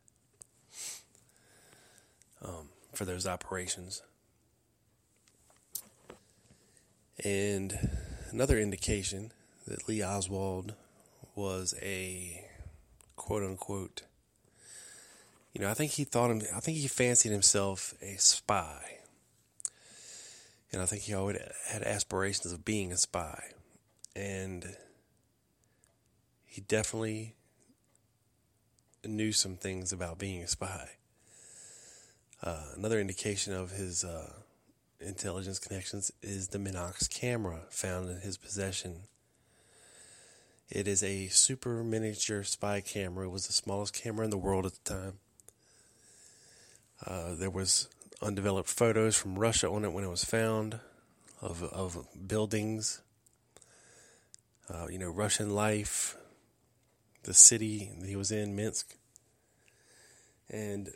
um, 2.42 2.68
for 2.94 3.04
those 3.04 3.26
operations 3.26 4.02
And 7.24 7.78
another 8.30 8.58
indication 8.58 9.32
that 9.66 9.86
Lee 9.88 10.02
Oswald 10.02 10.74
was 11.34 11.74
a 11.82 12.46
quote 13.16 13.42
unquote, 13.42 14.02
you 15.52 15.60
know, 15.60 15.68
I 15.68 15.74
think 15.74 15.92
he 15.92 16.04
thought 16.04 16.30
him, 16.30 16.42
I 16.54 16.60
think 16.60 16.78
he 16.78 16.88
fancied 16.88 17.32
himself 17.32 17.94
a 18.00 18.16
spy. 18.16 18.99
And 20.72 20.80
I 20.80 20.86
think 20.86 21.02
he 21.02 21.14
always 21.14 21.38
had 21.68 21.82
aspirations 21.82 22.52
of 22.52 22.64
being 22.64 22.92
a 22.92 22.96
spy. 22.96 23.42
And 24.14 24.76
he 26.46 26.60
definitely 26.60 27.34
knew 29.04 29.32
some 29.32 29.56
things 29.56 29.92
about 29.92 30.18
being 30.18 30.42
a 30.42 30.48
spy. 30.48 30.90
Uh, 32.42 32.66
another 32.76 33.00
indication 33.00 33.52
of 33.52 33.72
his 33.72 34.04
uh, 34.04 34.32
intelligence 35.00 35.58
connections 35.58 36.10
is 36.22 36.48
the 36.48 36.58
Minox 36.58 37.08
camera 37.08 37.62
found 37.70 38.08
in 38.08 38.20
his 38.20 38.36
possession. 38.36 39.02
It 40.70 40.86
is 40.86 41.02
a 41.02 41.28
super 41.28 41.82
miniature 41.82 42.44
spy 42.44 42.80
camera. 42.80 43.26
It 43.26 43.30
was 43.30 43.46
the 43.46 43.52
smallest 43.52 43.92
camera 43.92 44.24
in 44.24 44.30
the 44.30 44.38
world 44.38 44.66
at 44.66 44.72
the 44.72 44.94
time. 44.94 45.14
Uh, 47.04 47.34
there 47.34 47.50
was 47.50 47.88
undeveloped 48.22 48.68
photos 48.68 49.16
from 49.16 49.38
Russia 49.38 49.70
on 49.70 49.84
it 49.84 49.92
when 49.92 50.04
it 50.04 50.10
was 50.10 50.24
found 50.24 50.80
of 51.40 51.62
of 51.62 52.06
buildings. 52.26 53.00
Uh, 54.68 54.86
you 54.88 54.98
know, 54.98 55.10
Russian 55.10 55.50
life, 55.50 56.16
the 57.24 57.34
city 57.34 57.90
he 58.04 58.14
was 58.14 58.30
in, 58.30 58.54
Minsk, 58.54 58.94
and 60.48 60.90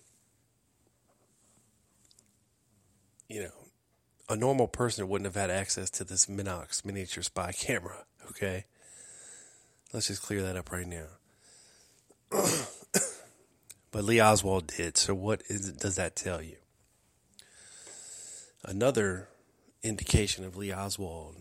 you 3.28 3.42
know, 3.42 3.50
a 4.28 4.36
normal 4.36 4.68
person 4.68 5.08
wouldn't 5.08 5.26
have 5.26 5.40
had 5.40 5.50
access 5.50 5.90
to 5.90 6.04
this 6.04 6.26
Minox 6.26 6.84
miniature 6.84 7.22
spy 7.22 7.52
camera. 7.58 8.04
Okay, 8.30 8.66
let's 9.92 10.06
just 10.06 10.22
clear 10.22 10.42
that 10.42 10.56
up 10.56 10.70
right 10.70 10.86
now. 10.86 11.06
but 13.90 14.04
Lee 14.04 14.20
Oswald 14.20 14.68
did. 14.68 14.96
So 14.96 15.14
what 15.14 15.42
is 15.48 15.72
does 15.72 15.96
that 15.96 16.14
tell 16.14 16.40
you? 16.40 16.56
Another 18.66 19.28
indication 19.82 20.42
of 20.42 20.56
Lee 20.56 20.72
Oswald 20.72 21.36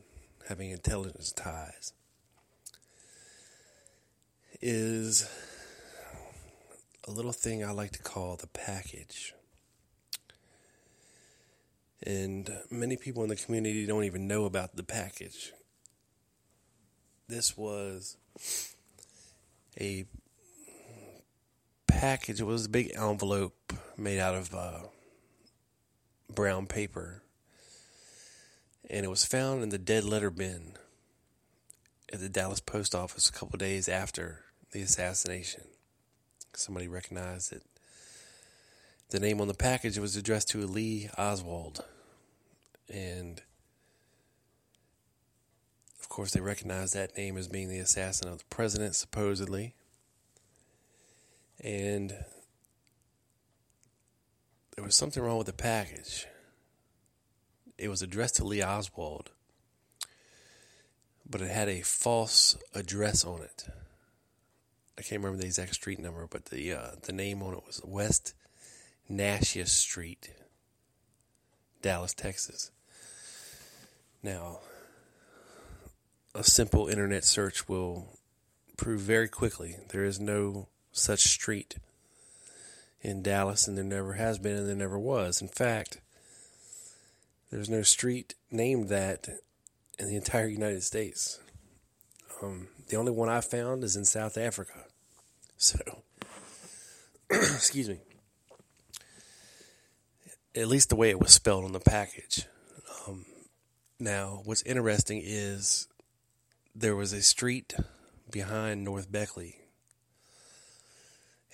having 0.49 0.71
intelligence 0.71 1.31
ties 1.31 1.93
is 4.61 5.29
a 7.07 7.11
little 7.11 7.31
thing 7.31 7.63
I 7.63 7.71
like 7.71 7.91
to 7.91 8.03
call 8.03 8.35
the 8.35 8.47
package. 8.47 9.33
And 12.05 12.49
many 12.69 12.97
people 12.97 13.23
in 13.23 13.29
the 13.29 13.37
community 13.37 13.85
don't 13.85 14.03
even 14.03 14.27
know 14.27 14.43
about 14.43 14.75
the 14.75 14.83
package. 14.83 15.53
This 17.29 17.55
was 17.55 18.17
a 19.79 20.05
package, 21.87 22.41
it 22.41 22.45
was 22.45 22.65
a 22.65 22.69
big 22.69 22.91
envelope 22.97 23.71
made 23.97 24.19
out 24.19 24.35
of 24.35 24.53
uh, 24.53 24.79
brown 26.29 26.67
paper. 26.67 27.23
And 28.89 29.05
it 29.05 29.09
was 29.09 29.25
found 29.25 29.63
in 29.63 29.69
the 29.69 29.77
dead 29.77 30.03
letter 30.03 30.29
bin 30.29 30.73
at 32.11 32.19
the 32.19 32.29
Dallas 32.29 32.59
post 32.59 32.93
office 32.93 33.29
a 33.29 33.33
couple 33.33 33.55
of 33.55 33.59
days 33.59 33.87
after 33.87 34.43
the 34.71 34.81
assassination. 34.81 35.63
Somebody 36.53 36.87
recognized 36.87 37.51
it. 37.51 37.63
The 39.09 39.19
name 39.19 39.41
on 39.41 39.47
the 39.47 39.53
package 39.53 39.97
was 39.97 40.15
addressed 40.15 40.49
to 40.49 40.65
Lee 40.65 41.09
Oswald 41.17 41.83
and 42.89 43.41
of 46.03 46.09
course, 46.09 46.31
they 46.31 46.41
recognized 46.41 46.93
that 46.95 47.17
name 47.17 47.37
as 47.37 47.47
being 47.47 47.69
the 47.69 47.79
assassin 47.79 48.27
of 48.27 48.39
the 48.39 48.45
president, 48.49 48.93
supposedly. 48.93 49.73
And 51.63 52.13
there 54.75 54.83
was 54.83 54.95
something 54.95 55.21
wrong 55.21 55.37
with 55.37 55.47
the 55.47 55.53
package. 55.53 56.27
It 57.77 57.89
was 57.89 58.01
addressed 58.01 58.37
to 58.37 58.43
Lee 58.43 58.63
Oswald, 58.63 59.31
but 61.29 61.41
it 61.41 61.49
had 61.49 61.69
a 61.69 61.81
false 61.81 62.57
address 62.73 63.25
on 63.25 63.41
it. 63.41 63.65
I 64.97 65.01
can't 65.01 65.21
remember 65.21 65.41
the 65.41 65.47
exact 65.47 65.73
street 65.73 65.99
number, 65.99 66.27
but 66.29 66.45
the 66.45 66.73
uh, 66.73 66.91
the 67.01 67.13
name 67.13 67.41
on 67.41 67.53
it 67.53 67.63
was 67.65 67.81
West 67.83 68.33
Natchez 69.09 69.71
Street, 69.71 70.31
Dallas, 71.81 72.13
Texas. 72.13 72.71
Now, 74.21 74.59
a 76.35 76.43
simple 76.43 76.87
internet 76.87 77.25
search 77.25 77.67
will 77.67 78.19
prove 78.77 79.01
very 79.01 79.27
quickly 79.27 79.75
there 79.89 80.05
is 80.05 80.19
no 80.19 80.67
such 80.91 81.21
street 81.21 81.77
in 83.03 83.21
Dallas, 83.21 83.67
and 83.67 83.77
there 83.77 83.83
never 83.83 84.13
has 84.13 84.39
been, 84.39 84.55
and 84.55 84.67
there 84.67 84.75
never 84.75 84.97
was. 84.97 85.41
In 85.41 85.49
fact, 85.49 85.99
there's 87.51 87.69
no 87.69 87.83
street 87.83 88.33
named 88.49 88.89
that 88.89 89.27
in 89.99 90.07
the 90.07 90.15
entire 90.15 90.47
United 90.47 90.83
States. 90.83 91.39
Um, 92.41 92.69
the 92.87 92.95
only 92.97 93.11
one 93.11 93.29
I 93.29 93.41
found 93.41 93.83
is 93.83 93.95
in 93.95 94.05
South 94.05 94.37
Africa. 94.37 94.85
So, 95.57 95.77
excuse 97.29 97.89
me. 97.89 97.99
At 100.55 100.67
least 100.67 100.89
the 100.89 100.95
way 100.95 101.09
it 101.09 101.19
was 101.19 101.31
spelled 101.33 101.65
on 101.65 101.71
the 101.71 101.79
package. 101.79 102.45
Um, 103.07 103.25
now, 103.99 104.41
what's 104.45 104.61
interesting 104.63 105.21
is 105.23 105.87
there 106.75 106.95
was 106.95 107.13
a 107.13 107.21
street 107.21 107.73
behind 108.31 108.83
North 108.83 109.11
Beckley, 109.11 109.57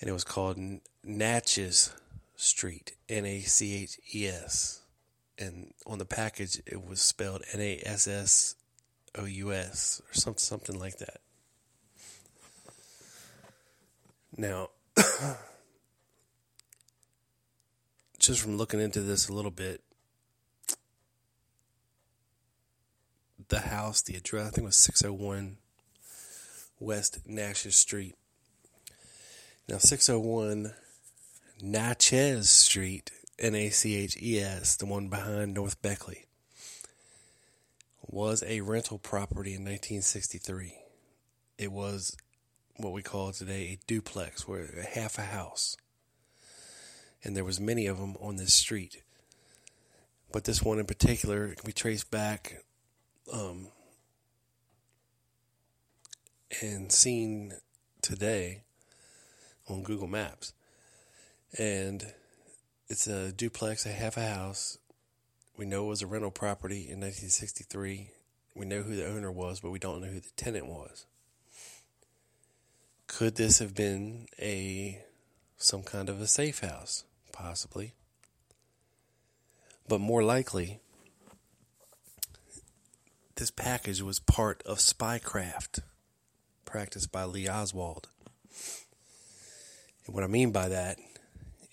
and 0.00 0.08
it 0.08 0.12
was 0.12 0.24
called 0.24 0.58
Natchez 1.04 1.94
Street, 2.36 2.92
N 3.08 3.26
A 3.26 3.40
C 3.40 3.82
H 3.82 3.98
E 4.14 4.26
S. 4.26 4.80
And 5.38 5.72
on 5.86 5.98
the 5.98 6.04
package, 6.04 6.60
it 6.66 6.84
was 6.86 7.00
spelled 7.00 7.42
N 7.52 7.60
A 7.60 7.82
S 7.84 8.06
S 8.06 8.54
O 9.16 9.24
U 9.24 9.52
S 9.52 10.00
or 10.08 10.14
something, 10.14 10.38
something 10.38 10.78
like 10.78 10.98
that. 10.98 11.20
Now, 14.36 14.70
just 18.18 18.40
from 18.40 18.56
looking 18.56 18.80
into 18.80 19.00
this 19.02 19.28
a 19.28 19.32
little 19.32 19.50
bit, 19.50 19.82
the 23.48 23.60
house, 23.60 24.00
the 24.00 24.16
address, 24.16 24.46
I 24.46 24.50
think 24.50 24.64
was 24.64 24.76
601 24.76 25.58
West 26.78 27.18
Natchez 27.26 27.76
Street. 27.76 28.14
Now, 29.70 29.78
601 29.78 30.74
Natchez 31.62 32.50
Street, 32.50 33.12
N 33.38 33.54
A 33.54 33.70
C 33.70 33.94
H 33.94 34.20
E 34.20 34.40
S, 34.40 34.74
the 34.74 34.84
one 34.84 35.08
behind 35.08 35.54
North 35.54 35.80
Beckley, 35.80 36.26
was 38.02 38.42
a 38.42 38.62
rental 38.62 38.98
property 38.98 39.50
in 39.50 39.60
1963. 39.60 40.74
It 41.56 41.70
was 41.70 42.16
what 42.78 42.92
we 42.92 43.02
call 43.02 43.30
today 43.30 43.62
a 43.62 43.78
duplex, 43.86 44.48
where 44.48 44.88
half 44.92 45.18
a 45.18 45.22
house, 45.22 45.76
and 47.22 47.36
there 47.36 47.44
was 47.44 47.60
many 47.60 47.86
of 47.86 48.00
them 48.00 48.16
on 48.20 48.34
this 48.34 48.52
street. 48.52 49.04
But 50.32 50.42
this 50.42 50.64
one 50.64 50.80
in 50.80 50.86
particular 50.86 51.54
can 51.54 51.64
be 51.64 51.72
traced 51.72 52.10
back 52.10 52.64
um, 53.32 53.68
and 56.60 56.90
seen 56.90 57.52
today 58.02 58.62
on 59.70 59.82
Google 59.82 60.08
Maps. 60.08 60.52
And 61.58 62.12
it's 62.88 63.06
a 63.06 63.32
duplex, 63.32 63.86
a 63.86 63.90
half 63.90 64.16
a 64.16 64.26
house. 64.26 64.78
We 65.56 65.66
know 65.66 65.86
it 65.86 65.88
was 65.88 66.02
a 66.02 66.06
rental 66.06 66.30
property 66.30 66.80
in 66.80 67.00
1963. 67.00 68.10
We 68.54 68.66
know 68.66 68.82
who 68.82 68.96
the 68.96 69.06
owner 69.06 69.30
was, 69.30 69.60
but 69.60 69.70
we 69.70 69.78
don't 69.78 70.00
know 70.00 70.08
who 70.08 70.20
the 70.20 70.30
tenant 70.36 70.66
was. 70.66 71.06
Could 73.06 73.36
this 73.36 73.58
have 73.58 73.74
been 73.74 74.26
a 74.40 75.02
some 75.56 75.82
kind 75.82 76.08
of 76.08 76.20
a 76.20 76.26
safe 76.26 76.60
house? 76.60 77.04
Possibly. 77.32 77.94
But 79.88 80.00
more 80.00 80.22
likely, 80.22 80.80
this 83.34 83.50
package 83.50 84.02
was 84.02 84.20
part 84.20 84.62
of 84.64 84.78
spycraft 84.78 85.80
practiced 86.64 87.10
by 87.10 87.24
Lee 87.24 87.48
Oswald. 87.48 88.08
And 90.06 90.14
what 90.14 90.24
I 90.24 90.28
mean 90.28 90.50
by 90.50 90.68
that 90.68 90.98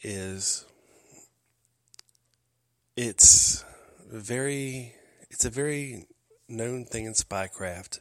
is 0.04 0.66
it's 2.96 3.64
very 4.10 4.96
it's 5.30 5.46
a 5.46 5.50
very 5.50 6.08
known 6.48 6.86
thing 6.86 7.06
in 7.06 7.14
spycraft. 7.14 8.00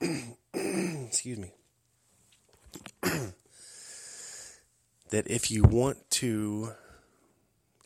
Excuse 0.54 1.38
me. 1.38 1.52
that 5.10 5.26
if 5.26 5.50
you 5.50 5.64
want 5.64 5.98
to 6.10 6.72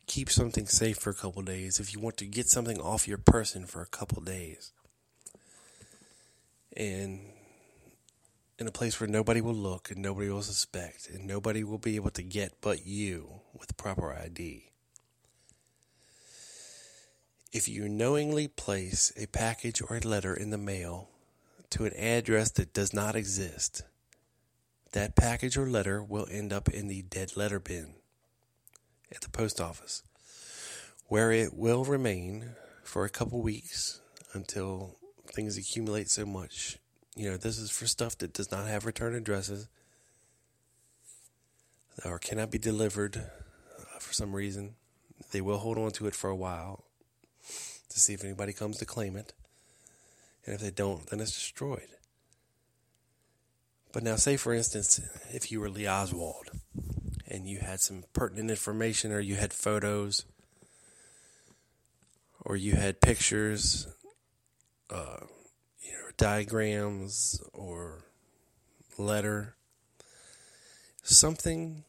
keep 0.07 0.31
something 0.31 0.67
safe 0.67 0.99
for 0.99 1.11
a 1.11 1.15
couple 1.15 1.43
days, 1.43 1.81
if 1.81 1.93
you 1.93 2.01
want 2.01 2.17
to 2.19 2.27
get 2.27 2.49
something 2.49 2.81
off 2.81 3.09
your 3.09 3.19
person 3.19 3.67
for 3.67 3.83
a 3.83 3.87
couple 3.87 4.23
days, 4.23 4.73
and 6.77 7.21
in 8.59 8.69
a 8.69 8.73
place 8.73 9.01
where 9.01 9.09
nobody 9.09 9.41
will 9.41 9.55
look 9.55 9.91
and 9.91 10.01
nobody 10.01 10.29
will 10.29 10.43
suspect 10.43 11.09
and 11.11 11.27
nobody 11.27 11.65
will 11.65 11.79
be 11.79 11.97
able 11.97 12.11
to 12.11 12.23
get 12.23 12.61
but 12.61 12.87
you 12.87 13.41
with 13.53 13.77
proper 13.77 14.15
ID. 14.15 14.71
If 17.53 17.69
you 17.69 17.89
knowingly 17.89 18.49
place 18.49 19.13
a 19.17 19.27
package 19.27 19.81
or 19.81 19.97
a 19.97 20.01
letter 20.01 20.35
in 20.35 20.51
the 20.51 20.59
mail 20.59 21.09
to 21.71 21.85
an 21.85 21.93
address 21.95 22.51
that 22.53 22.73
does 22.73 22.93
not 22.93 23.17
exist, 23.17 23.83
that 24.93 25.17
package 25.17 25.57
or 25.57 25.69
letter 25.69 26.03
will 26.03 26.27
end 26.31 26.53
up 26.53 26.69
in 26.69 26.89
the 26.89 27.03
dead 27.03 27.37
letter 27.37 27.59
bin 27.59 27.95
at 29.13 29.21
the 29.21 29.29
post 29.29 29.61
office, 29.61 30.03
where 31.07 31.33
it 31.33 31.55
will 31.55 31.85
remain 31.85 32.51
for 32.83 33.05
a 33.05 33.11
couple 33.11 33.43
weeks 33.43 34.01
until 34.33 34.97
things 35.27 35.57
accumulate 35.57 36.09
so 36.11 36.25
much. 36.25 36.79
You 37.17 37.31
know, 37.31 37.37
this 37.37 37.59
is 37.59 37.71
for 37.71 37.87
stuff 37.87 38.19
that 38.19 38.33
does 38.33 38.51
not 38.51 38.67
have 38.67 38.87
return 38.87 39.15
addresses 39.15 39.69
or 42.05 42.19
cannot 42.19 42.51
be 42.51 42.59
delivered 42.59 43.17
uh, 43.17 43.99
for 44.01 44.13
some 44.13 44.35
reason. 44.35 44.75
They 45.31 45.41
will 45.41 45.59
hold 45.59 45.79
on 45.79 45.93
to 45.93 46.07
it 46.07 46.15
for 46.15 46.29
a 46.29 46.37
while 46.37 46.85
to 47.89 48.01
see 48.01 48.15
if 48.15 48.25
anybody 48.25 48.53
comes 48.53 48.79
to 48.79 48.85
claim 48.85 49.17
it. 49.17 49.33
And 50.45 50.55
if 50.55 50.61
they 50.61 50.71
don't, 50.71 51.07
then 51.07 51.21
it's 51.21 51.33
destroyed. 51.33 51.89
But 53.93 54.03
now, 54.03 54.17
say 54.17 54.37
for 54.37 54.53
instance, 54.53 55.01
if 55.33 55.53
you 55.53 55.61
were 55.61 55.71
Lee 55.71 55.89
Oswald 55.89 56.51
and 57.29 57.47
you 57.47 57.61
had 57.61 57.81
some 57.81 58.03
pertinent 58.13 58.51
information, 58.51 59.13
or 59.13 59.21
you 59.21 59.37
had 59.37 59.53
photos, 59.53 60.25
or 62.41 62.57
you 62.57 62.75
had 62.75 63.01
pictures, 63.01 63.87
uh, 64.91 65.21
diagrams, 66.17 67.43
or 67.53 68.05
letter, 68.99 69.55
something 71.03 71.85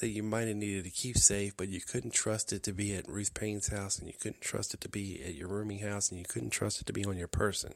that 0.00 0.08
you 0.08 0.22
might 0.22 0.48
have 0.48 0.56
needed 0.56 0.84
to 0.84 0.90
keep 0.90 1.18
safe, 1.18 1.56
but 1.56 1.68
you 1.68 1.80
couldn't 1.80 2.14
trust 2.14 2.52
it 2.52 2.62
to 2.62 2.72
be 2.72 2.94
at 2.94 3.08
Ruth 3.08 3.34
Paine's 3.34 3.68
house, 3.68 3.98
and 3.98 4.08
you 4.08 4.14
couldn't 4.18 4.40
trust 4.40 4.72
it 4.74 4.80
to 4.80 4.88
be 4.88 5.22
at 5.22 5.34
your 5.34 5.48
rooming 5.48 5.80
house, 5.80 6.10
and 6.10 6.18
you 6.18 6.24
couldn't 6.26 6.50
trust 6.50 6.80
it 6.80 6.86
to 6.86 6.92
be 6.92 7.04
on 7.04 7.16
your 7.16 7.28
person. 7.28 7.74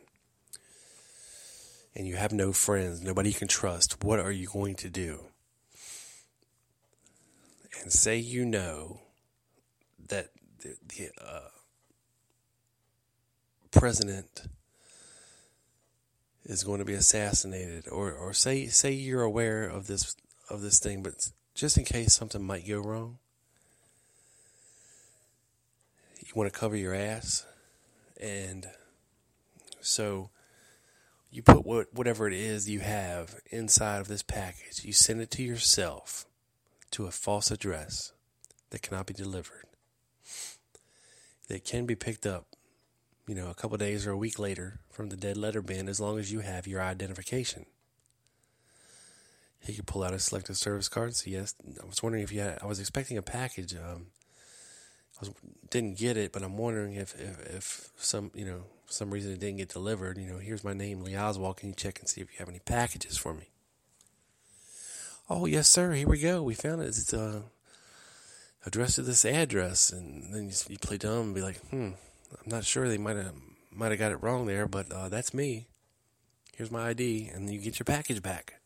And 1.94 2.08
you 2.08 2.16
have 2.16 2.32
no 2.32 2.52
friends, 2.52 3.02
nobody 3.02 3.28
you 3.28 3.34
can 3.34 3.48
trust. 3.48 4.02
What 4.02 4.18
are 4.18 4.32
you 4.32 4.48
going 4.52 4.74
to 4.76 4.90
do? 4.90 5.26
And 7.82 7.92
say 7.92 8.16
you 8.16 8.44
know 8.44 9.00
that 10.08 10.30
the, 10.62 10.76
the 10.88 11.10
uh, 11.22 11.48
president 13.70 14.48
is 16.44 16.64
going 16.64 16.78
to 16.78 16.84
be 16.84 16.94
assassinated, 16.94 17.88
or, 17.88 18.12
or 18.12 18.32
say 18.32 18.66
say 18.66 18.92
you're 18.92 19.22
aware 19.22 19.64
of 19.64 19.86
this 19.86 20.16
of 20.50 20.60
this 20.60 20.78
thing, 20.78 21.02
but 21.02 21.30
just 21.54 21.78
in 21.78 21.84
case 21.84 22.12
something 22.12 22.42
might 22.42 22.68
go 22.68 22.80
wrong, 22.80 23.18
you 26.20 26.32
want 26.34 26.52
to 26.52 26.58
cover 26.58 26.76
your 26.76 26.94
ass. 26.94 27.46
And 28.20 28.66
so 29.80 30.30
you 31.30 31.42
put 31.42 31.66
what, 31.66 31.92
whatever 31.92 32.28
it 32.28 32.34
is 32.34 32.68
you 32.68 32.80
have 32.80 33.40
inside 33.50 34.00
of 34.00 34.08
this 34.08 34.22
package, 34.22 34.84
you 34.84 34.92
send 34.92 35.20
it 35.20 35.30
to 35.32 35.42
yourself 35.42 36.26
to 36.92 37.06
a 37.06 37.10
false 37.10 37.50
address 37.50 38.12
that 38.70 38.82
cannot 38.82 39.06
be 39.06 39.14
delivered, 39.14 39.64
that 41.48 41.64
can 41.64 41.86
be 41.86 41.94
picked 41.94 42.26
up, 42.26 42.46
you 43.26 43.34
know, 43.34 43.50
a 43.50 43.54
couple 43.54 43.76
days 43.78 44.06
or 44.06 44.12
a 44.12 44.16
week 44.16 44.38
later 44.38 44.80
from 44.90 45.08
the 45.08 45.16
dead 45.16 45.36
letter 45.36 45.62
bin 45.62 45.88
as 45.88 46.00
long 46.00 46.18
as 46.18 46.32
you 46.32 46.40
have 46.40 46.66
your 46.66 46.82
identification. 46.82 47.66
He 49.60 49.74
could 49.74 49.86
pull 49.86 50.02
out 50.02 50.12
his 50.12 50.24
selective 50.24 50.58
service 50.58 50.88
card. 50.88 51.16
So 51.16 51.30
yes, 51.30 51.54
I 51.82 51.86
was 51.86 52.02
wondering 52.02 52.22
if 52.22 52.32
you 52.32 52.40
had. 52.40 52.58
I 52.62 52.66
was 52.66 52.80
expecting 52.80 53.16
a 53.16 53.22
package. 53.22 53.74
Um, 53.74 54.08
I 55.16 55.20
was, 55.20 55.30
didn't 55.70 55.98
get 55.98 56.18
it, 56.18 56.32
but 56.32 56.42
I'm 56.42 56.58
wondering 56.58 56.94
if, 56.94 57.14
if, 57.18 57.40
if 57.46 57.90
some 57.96 58.30
you 58.34 58.44
know 58.44 58.64
some 58.86 59.10
reason 59.10 59.32
it 59.32 59.40
didn't 59.40 59.56
get 59.56 59.70
delivered. 59.70 60.18
You 60.18 60.26
know, 60.26 60.38
here's 60.38 60.64
my 60.64 60.74
name, 60.74 61.00
Lee 61.00 61.16
Oswald. 61.16 61.56
Can 61.56 61.70
you 61.70 61.74
check 61.74 61.98
and 61.98 62.08
see 62.08 62.20
if 62.20 62.30
you 62.32 62.38
have 62.38 62.48
any 62.48 62.58
packages 62.58 63.16
for 63.16 63.32
me? 63.32 63.48
Oh 65.30 65.46
yes, 65.46 65.68
sir. 65.68 65.92
Here 65.92 66.08
we 66.08 66.20
go. 66.20 66.42
We 66.42 66.54
found 66.54 66.82
it. 66.82 66.88
It's 66.88 67.14
uh, 67.14 67.42
addressed 68.66 68.96
to 68.96 69.02
this 69.02 69.24
address, 69.24 69.90
and 69.90 70.34
then 70.34 70.44
you, 70.48 70.52
you 70.68 70.78
play 70.78 70.98
dumb 70.98 71.20
and 71.20 71.34
be 71.34 71.40
like, 71.40 71.58
hmm, 71.68 71.92
I'm 72.42 72.50
not 72.50 72.64
sure. 72.64 72.88
They 72.88 72.98
might 72.98 73.16
have 73.16 73.34
might 73.72 73.90
have 73.90 73.98
got 73.98 74.12
it 74.12 74.22
wrong 74.22 74.46
there, 74.46 74.66
but 74.66 74.90
uh, 74.92 75.08
that's 75.08 75.34
me. 75.34 75.68
Here's 76.56 76.70
my 76.70 76.88
ID, 76.88 77.30
and 77.34 77.52
you 77.52 77.58
get 77.60 77.78
your 77.78 77.84
package 77.84 78.22
back. 78.22 78.60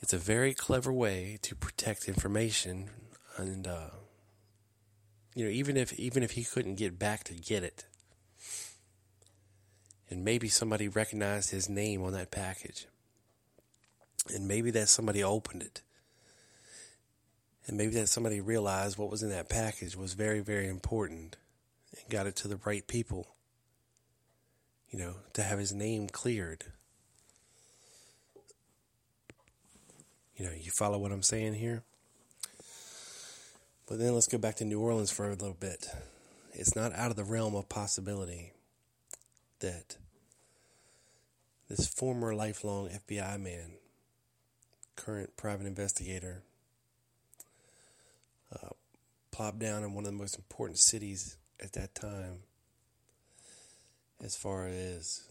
It's 0.00 0.14
a 0.14 0.18
very 0.18 0.54
clever 0.54 0.92
way 0.92 1.38
to 1.42 1.54
protect 1.54 2.08
information, 2.08 2.88
and 3.36 3.66
uh, 3.66 3.90
you 5.34 5.44
know, 5.44 5.50
even 5.50 5.76
if 5.76 5.92
even 5.98 6.22
if 6.22 6.32
he 6.32 6.44
couldn't 6.44 6.76
get 6.76 6.98
back 6.98 7.24
to 7.24 7.34
get 7.34 7.62
it, 7.62 7.84
and 10.08 10.24
maybe 10.24 10.48
somebody 10.48 10.88
recognized 10.88 11.50
his 11.50 11.68
name 11.68 12.02
on 12.02 12.14
that 12.14 12.30
package, 12.30 12.86
and 14.34 14.48
maybe 14.48 14.70
that 14.70 14.88
somebody 14.88 15.22
opened 15.22 15.62
it, 15.62 15.82
and 17.66 17.76
maybe 17.76 17.92
that 17.92 18.08
somebody 18.08 18.40
realized 18.40 18.96
what 18.96 19.10
was 19.10 19.22
in 19.22 19.28
that 19.28 19.50
package 19.50 19.96
was 19.96 20.14
very 20.14 20.40
very 20.40 20.66
important, 20.66 21.36
got 22.10 22.26
it 22.26 22.36
to 22.36 22.48
the 22.48 22.60
right 22.64 22.86
people. 22.86 23.28
You 24.90 24.98
know, 24.98 25.14
to 25.34 25.42
have 25.42 25.58
his 25.58 25.72
name 25.72 26.08
cleared. 26.08 26.64
You 30.36 30.46
know, 30.46 30.52
you 30.52 30.70
follow 30.70 30.98
what 30.98 31.12
I'm 31.12 31.22
saying 31.22 31.54
here? 31.54 31.82
But 33.86 33.98
then 33.98 34.14
let's 34.14 34.26
go 34.26 34.38
back 34.38 34.56
to 34.56 34.64
New 34.64 34.80
Orleans 34.80 35.10
for 35.10 35.26
a 35.26 35.30
little 35.30 35.56
bit. 35.58 35.86
It's 36.52 36.74
not 36.74 36.92
out 36.94 37.10
of 37.10 37.16
the 37.16 37.24
realm 37.24 37.54
of 37.54 37.68
possibility 37.68 38.52
that 39.60 39.96
this 41.68 41.86
former 41.86 42.34
lifelong 42.34 42.88
FBI 42.88 43.40
man, 43.40 43.72
current 44.96 45.36
private 45.36 45.66
investigator, 45.66 46.42
uh, 48.52 48.70
plopped 49.30 49.60
down 49.60 49.84
in 49.84 49.94
one 49.94 50.04
of 50.04 50.10
the 50.10 50.18
most 50.18 50.36
important 50.36 50.78
cities 50.78 51.36
at 51.62 51.72
that 51.72 51.94
time 51.94 52.40
as 54.22 54.36
far 54.36 54.66
as 54.66 55.22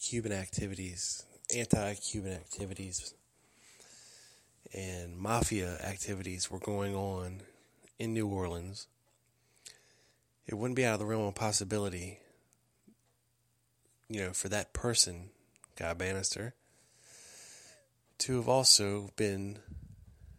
Cuban 0.00 0.32
activities 0.32 1.24
anti 1.54 1.94
Cuban 1.94 2.32
activities 2.32 3.14
and 4.74 5.16
mafia 5.16 5.78
activities 5.82 6.50
were 6.50 6.58
going 6.58 6.94
on 6.94 7.40
in 7.98 8.12
New 8.12 8.26
Orleans, 8.26 8.86
it 10.46 10.54
wouldn't 10.54 10.76
be 10.76 10.84
out 10.84 10.94
of 10.94 11.00
the 11.00 11.06
realm 11.06 11.26
of 11.26 11.34
possibility, 11.34 12.20
you 14.08 14.20
know, 14.20 14.32
for 14.32 14.48
that 14.48 14.72
person, 14.72 15.30
Guy 15.76 15.94
Banister, 15.94 16.54
to 18.18 18.36
have 18.36 18.48
also 18.48 19.10
been 19.16 19.58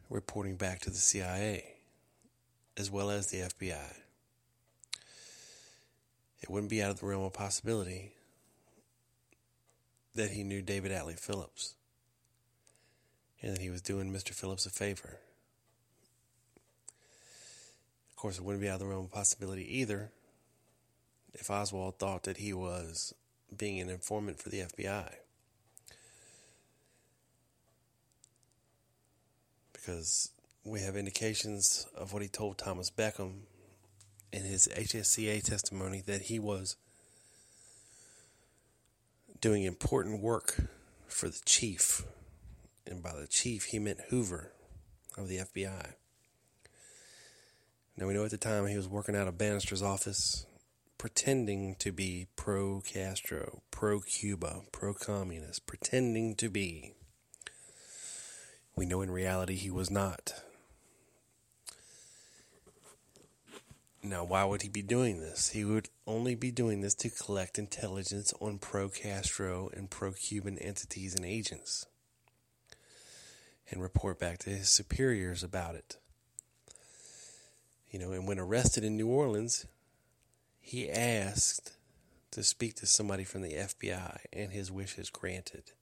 reporting 0.09 0.55
back 0.55 0.79
to 0.81 0.89
the 0.89 0.97
CIA 0.97 1.68
as 2.79 2.89
well 2.89 3.11
as 3.11 3.27
the 3.27 3.39
FBI. 3.39 3.93
It 6.41 6.49
wouldn't 6.49 6.69
be 6.69 6.81
out 6.81 6.91
of 6.91 7.01
the 7.01 7.05
realm 7.05 7.23
of 7.23 7.33
possibility 7.33 8.13
that 10.15 10.31
he 10.31 10.43
knew 10.43 10.61
David 10.61 10.93
Atlee 10.93 11.19
Phillips 11.19 11.75
and 13.41 13.53
that 13.53 13.61
he 13.61 13.69
was 13.69 13.81
doing 13.81 14.13
Mr. 14.13 14.33
Phillips 14.33 14.65
a 14.65 14.69
favor. 14.69 15.17
Of 18.11 18.15
course, 18.15 18.37
it 18.37 18.45
wouldn't 18.45 18.61
be 18.61 18.69
out 18.69 18.75
of 18.75 18.79
the 18.79 18.87
realm 18.87 19.05
of 19.05 19.11
possibility 19.11 19.77
either 19.79 20.11
if 21.33 21.51
Oswald 21.51 21.99
thought 21.99 22.23
that 22.23 22.37
he 22.37 22.53
was 22.53 23.13
being 23.55 23.81
an 23.81 23.89
informant 23.89 24.39
for 24.39 24.47
the 24.47 24.61
FBI. 24.61 25.15
Because 29.73 30.31
we 30.63 30.81
have 30.81 30.95
indications 30.95 31.87
of 31.95 32.13
what 32.13 32.21
he 32.21 32.27
told 32.27 32.57
Thomas 32.57 32.91
Beckham 32.91 33.41
in 34.31 34.43
his 34.43 34.67
HSCA 34.67 35.43
testimony 35.43 36.01
that 36.05 36.23
he 36.23 36.39
was 36.39 36.75
doing 39.41 39.63
important 39.63 40.21
work 40.21 40.55
for 41.07 41.29
the 41.29 41.41
chief. 41.45 42.03
And 42.85 43.01
by 43.01 43.13
the 43.13 43.27
chief, 43.27 43.65
he 43.65 43.79
meant 43.79 43.99
Hoover 44.09 44.51
of 45.17 45.27
the 45.27 45.37
FBI. 45.37 45.93
Now, 47.97 48.07
we 48.07 48.13
know 48.13 48.25
at 48.25 48.31
the 48.31 48.37
time 48.37 48.67
he 48.67 48.77
was 48.77 48.87
working 48.87 49.15
out 49.15 49.27
of 49.27 49.37
Banister's 49.37 49.81
office, 49.81 50.45
pretending 50.97 51.75
to 51.79 51.91
be 51.91 52.27
pro 52.35 52.81
Castro, 52.81 53.61
pro 53.71 53.99
Cuba, 53.99 54.61
pro 54.71 54.93
communist, 54.93 55.65
pretending 55.65 56.35
to 56.35 56.49
be. 56.49 56.93
We 58.75 58.85
know 58.85 59.01
in 59.01 59.11
reality 59.11 59.55
he 59.55 59.69
was 59.69 59.91
not. 59.91 60.33
Now, 64.09 64.23
why 64.23 64.43
would 64.43 64.63
he 64.63 64.69
be 64.69 64.81
doing 64.81 65.19
this? 65.19 65.49
He 65.49 65.63
would 65.63 65.89
only 66.07 66.33
be 66.33 66.49
doing 66.49 66.81
this 66.81 66.95
to 66.95 67.11
collect 67.11 67.59
intelligence 67.59 68.33
on 68.41 68.57
pro 68.57 68.89
Castro 68.89 69.69
and 69.71 69.87
pro 69.87 70.13
Cuban 70.13 70.57
entities 70.57 71.13
and 71.13 71.23
agents 71.23 71.85
and 73.69 73.83
report 73.83 74.17
back 74.17 74.39
to 74.39 74.49
his 74.49 74.71
superiors 74.71 75.43
about 75.43 75.75
it. 75.75 75.97
You 77.91 77.99
know, 77.99 78.11
and 78.11 78.27
when 78.27 78.39
arrested 78.39 78.83
in 78.83 78.97
New 78.97 79.09
Orleans, 79.09 79.67
he 80.59 80.89
asked 80.89 81.77
to 82.31 82.41
speak 82.41 82.77
to 82.77 82.87
somebody 82.87 83.23
from 83.23 83.43
the 83.43 83.53
FBI, 83.53 84.21
and 84.33 84.51
his 84.51 84.71
wish 84.71 84.97
is 84.97 85.11
granted. 85.11 85.73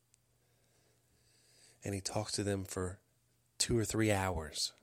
And 1.81 1.95
he 1.95 2.01
talks 2.01 2.33
to 2.33 2.43
them 2.43 2.65
for 2.65 2.99
two 3.57 3.77
or 3.77 3.85
three 3.85 4.11
hours. 4.11 4.73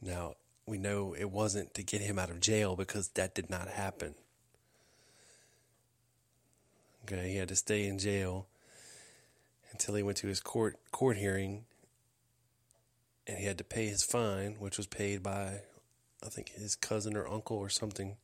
Now, 0.00 0.34
we 0.66 0.78
know 0.78 1.14
it 1.14 1.30
wasn't 1.30 1.74
to 1.74 1.82
get 1.82 2.00
him 2.00 2.18
out 2.18 2.30
of 2.30 2.40
jail 2.40 2.76
because 2.76 3.08
that 3.10 3.34
did 3.34 3.48
not 3.48 3.68
happen. 3.68 4.14
Okay, 7.04 7.30
he 7.30 7.36
had 7.36 7.48
to 7.48 7.56
stay 7.56 7.86
in 7.86 7.98
jail 7.98 8.46
until 9.70 9.94
he 9.94 10.02
went 10.02 10.18
to 10.18 10.26
his 10.26 10.40
court 10.40 10.76
court 10.90 11.16
hearing 11.16 11.64
and 13.26 13.38
he 13.38 13.44
had 13.44 13.58
to 13.58 13.64
pay 13.64 13.86
his 13.86 14.02
fine, 14.02 14.56
which 14.58 14.76
was 14.76 14.86
paid 14.86 15.22
by 15.22 15.60
I 16.24 16.28
think 16.28 16.50
his 16.50 16.74
cousin 16.74 17.16
or 17.16 17.28
uncle 17.28 17.56
or 17.56 17.68
something, 17.68 18.16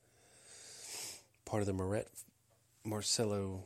part 1.44 1.62
of 1.62 1.66
the 1.66 1.72
Moret 1.72 2.08
Marcello 2.85 3.62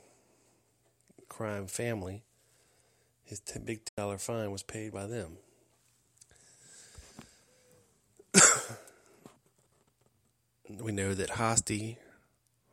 crime 1.28 1.66
family. 1.66 2.22
His 3.24 3.40
t- 3.40 3.58
big 3.58 3.80
dollar 3.96 4.18
fine 4.18 4.50
was 4.50 4.62
paid 4.62 4.92
by 4.92 5.06
them. 5.06 5.38
we 10.80 10.92
know 10.92 11.14
that 11.14 11.30
Hosty 11.30 11.96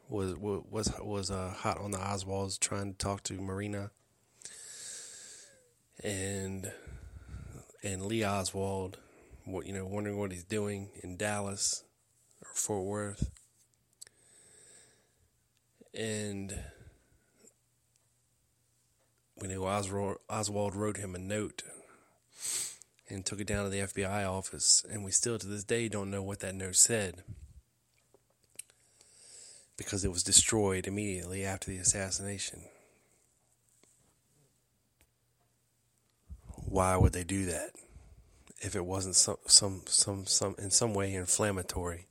was 0.09 0.35
was 0.35 0.91
was 1.01 1.31
uh, 1.31 1.53
hot 1.55 1.79
on 1.79 1.91
the 1.91 1.97
Oswalds 1.97 2.59
trying 2.59 2.93
to 2.93 2.97
talk 2.97 3.23
to 3.23 3.39
Marina, 3.39 3.91
and 6.03 6.71
and 7.83 8.05
Lee 8.05 8.23
Oswald, 8.23 8.97
what 9.45 9.65
you 9.65 9.73
know, 9.73 9.85
wondering 9.85 10.17
what 10.17 10.31
he's 10.31 10.43
doing 10.43 10.89
in 11.03 11.17
Dallas 11.17 11.83
or 12.41 12.49
Fort 12.53 12.85
Worth, 12.85 13.31
and 15.93 16.57
we 19.41 19.47
know 19.47 19.65
Oswald, 19.65 20.17
Oswald 20.29 20.75
wrote 20.75 20.97
him 20.97 21.15
a 21.15 21.19
note 21.19 21.63
and 23.13 23.25
took 23.25 23.39
it 23.39 23.47
down 23.47 23.63
to 23.63 23.69
the 23.69 23.79
FBI 23.79 24.29
office, 24.29 24.85
and 24.89 25.03
we 25.03 25.11
still 25.11 25.37
to 25.37 25.47
this 25.47 25.63
day 25.63 25.87
don't 25.87 26.11
know 26.11 26.23
what 26.23 26.39
that 26.39 26.55
note 26.55 26.75
said 26.75 27.23
because 29.77 30.05
it 30.05 30.11
was 30.11 30.23
destroyed 30.23 30.87
immediately 30.87 31.43
after 31.43 31.71
the 31.71 31.77
assassination. 31.77 32.63
Why 36.65 36.95
would 36.95 37.13
they 37.13 37.23
do 37.23 37.45
that 37.45 37.71
if 38.61 38.75
it 38.75 38.85
wasn't 38.85 39.15
some 39.15 39.37
some 39.45 39.81
some 39.85 40.25
some 40.25 40.55
in 40.57 40.71
some 40.71 40.93
way 40.93 41.13
inflammatory 41.13 42.07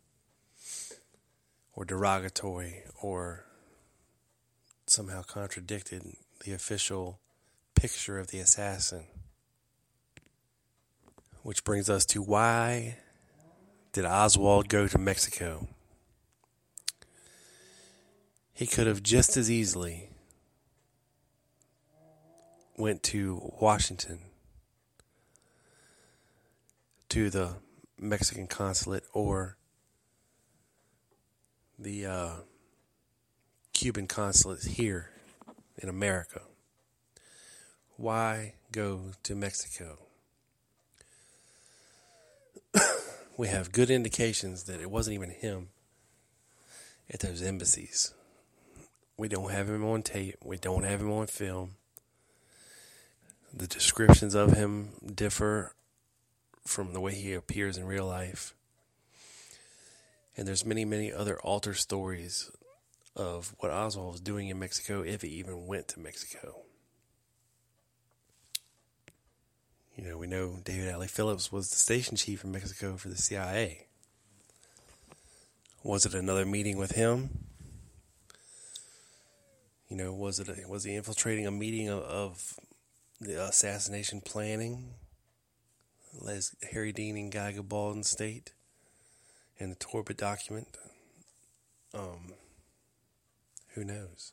or 1.75 1.85
derogatory 1.85 2.83
or 3.01 3.47
somehow 4.87 5.23
contradicted 5.23 6.03
the 6.45 6.53
official 6.53 7.19
picture 7.75 8.19
of 8.19 8.29
the 8.29 8.39
assassin? 8.39 9.05
Which 11.43 11.65
brings 11.65 11.91
us 11.91 12.07
to 12.07 12.23
why 12.23 12.99
did 13.93 14.05
Oswald 14.05 14.69
go 14.69 14.87
to 14.87 14.99
Mexico? 14.99 15.69
He 18.53 18.67
could 18.67 18.87
have 18.87 19.03
just 19.03 19.37
as 19.37 19.51
easily 19.51 20.11
went 22.77 23.03
to 23.05 23.53
Washington 23.61 24.21
to 27.09 27.29
the 27.29 27.57
Mexican 27.99 28.47
consulate 28.47 29.05
or 29.13 29.57
the 31.77 32.07
uh, 32.07 32.31
Cuban 33.73 34.07
consulate 34.07 34.63
here 34.63 35.11
in 35.77 35.89
America. 35.89 36.43
Why 37.97 38.55
go 38.71 39.11
to 39.25 39.35
Mexico? 39.35 39.99
We 43.37 43.49
have 43.49 43.73
good 43.73 43.91
indications 43.91 44.65
that 44.65 44.81
it 44.81 44.91
wasn't 44.91 45.15
even 45.15 45.31
him 45.31 45.69
at 47.11 47.21
those 47.21 47.43
embassies. 47.43 48.13
We 49.17 49.29
don't 49.29 49.51
have 49.51 49.69
him 49.69 49.85
on 49.85 50.03
tape. 50.03 50.37
We 50.45 50.59
don't 50.59 50.85
have 50.85 51.01
him 51.01 51.11
on 51.13 51.27
film. 51.27 51.77
The 53.55 53.67
descriptions 53.67 54.35
of 54.35 54.55
him 54.55 54.91
differ 55.15 55.75
from 56.67 56.93
the 56.93 57.01
way 57.01 57.15
he 57.15 57.35
appears 57.35 57.77
in 57.77 57.85
real 57.85 58.07
life. 58.07 58.55
And 60.37 60.49
there's 60.49 60.65
many, 60.65 60.85
many 60.85 61.13
other 61.13 61.39
alter 61.41 61.75
stories 61.75 62.51
of 63.15 63.55
what 63.59 63.71
Oswald 63.71 64.13
was 64.13 64.21
doing 64.21 64.49
in 64.49 64.59
Mexico 64.59 65.03
if 65.03 65.21
he 65.21 65.29
even 65.29 65.67
went 65.67 65.89
to 65.89 66.01
Mexico. 66.01 66.63
You 69.97 70.05
know, 70.05 70.17
we 70.17 70.27
know 70.27 70.59
David 70.65 70.93
Atlee 70.93 71.11
Phillips 71.11 71.53
was 71.53 71.69
the 71.71 71.77
station 71.77 72.17
chief 72.17 72.45
in 72.45 72.53
Mexico 72.53 72.97
for 72.97 73.09
the 73.09 73.17
CIA. 73.17 73.87
Was 75.85 76.07
it 76.07 76.15
another 76.15 76.47
meeting 76.47 76.79
with 76.79 76.93
him? 76.93 77.29
You 79.89 79.97
know, 79.97 80.13
was 80.15 80.41
it 80.41 80.49
a, 80.49 80.67
was 80.67 80.85
he 80.85 80.95
infiltrating 80.95 81.47
a 81.47 81.51
meeting 81.51 81.91
of, 81.91 82.03
of 82.05 82.55
the 83.21 83.45
assassination 83.45 84.23
planning? 84.23 84.95
Les 86.19 86.55
Harry 86.73 86.93
Dean 86.93 87.17
and 87.19 87.31
Guy 87.31 87.53
Gabaldon 87.53 88.05
state 88.05 88.53
and 89.59 89.73
the 89.73 89.77
Torbitt 89.77 90.17
document. 90.17 90.69
Um, 91.93 92.33
who 93.75 93.85
knows? 93.85 94.33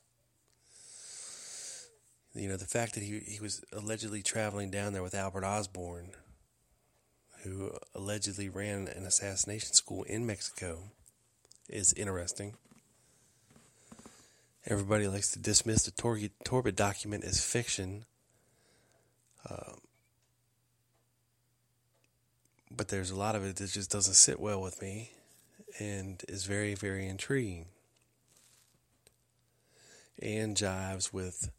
You 2.35 2.47
know, 2.47 2.57
the 2.57 2.65
fact 2.65 2.93
that 2.93 3.03
he, 3.03 3.19
he 3.19 3.39
was 3.39 3.63
allegedly 3.73 4.21
traveling 4.21 4.69
down 4.69 4.93
there 4.93 5.03
with 5.03 5.15
Albert 5.15 5.43
Osborne, 5.43 6.11
who 7.43 7.71
allegedly 7.95 8.49
ran 8.49 8.87
an 8.87 9.05
assassination 9.05 9.73
school 9.73 10.03
in 10.03 10.25
Mexico, 10.25 10.91
is 11.67 11.93
interesting. 11.93 12.55
Everybody 14.65 15.07
likes 15.07 15.31
to 15.31 15.39
dismiss 15.39 15.83
the 15.85 15.91
Tor- 15.91 16.71
document 16.71 17.23
as 17.23 17.43
fiction. 17.43 18.05
Uh, 19.49 19.73
but 22.69 22.89
there's 22.89 23.09
a 23.09 23.15
lot 23.15 23.35
of 23.35 23.43
it 23.43 23.55
that 23.55 23.71
just 23.71 23.89
doesn't 23.89 24.13
sit 24.13 24.39
well 24.39 24.61
with 24.61 24.81
me 24.81 25.11
and 25.79 26.23
is 26.27 26.45
very, 26.45 26.75
very 26.75 27.07
intriguing. 27.07 27.65
And 30.21 30.55
jives 30.55 31.13
with 31.13 31.49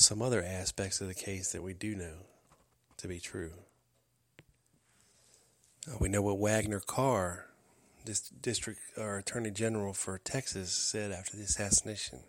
some 0.00 0.22
other 0.22 0.42
aspects 0.42 1.00
of 1.00 1.08
the 1.08 1.14
case 1.14 1.52
that 1.52 1.62
we 1.62 1.74
do 1.74 1.94
know 1.94 2.24
to 2.96 3.08
be 3.08 3.20
true. 3.20 3.52
Uh, 5.88 5.96
we 6.00 6.08
know 6.08 6.22
what 6.22 6.38
Waggoner 6.38 6.80
Carr 6.80 7.46
this 8.06 8.30
district 8.30 8.80
or 8.96 9.18
attorney 9.18 9.50
general 9.50 9.92
for 9.92 10.16
Texas 10.16 10.72
said 10.72 11.12
after 11.12 11.36
the 11.36 11.42
assassination 11.42 12.20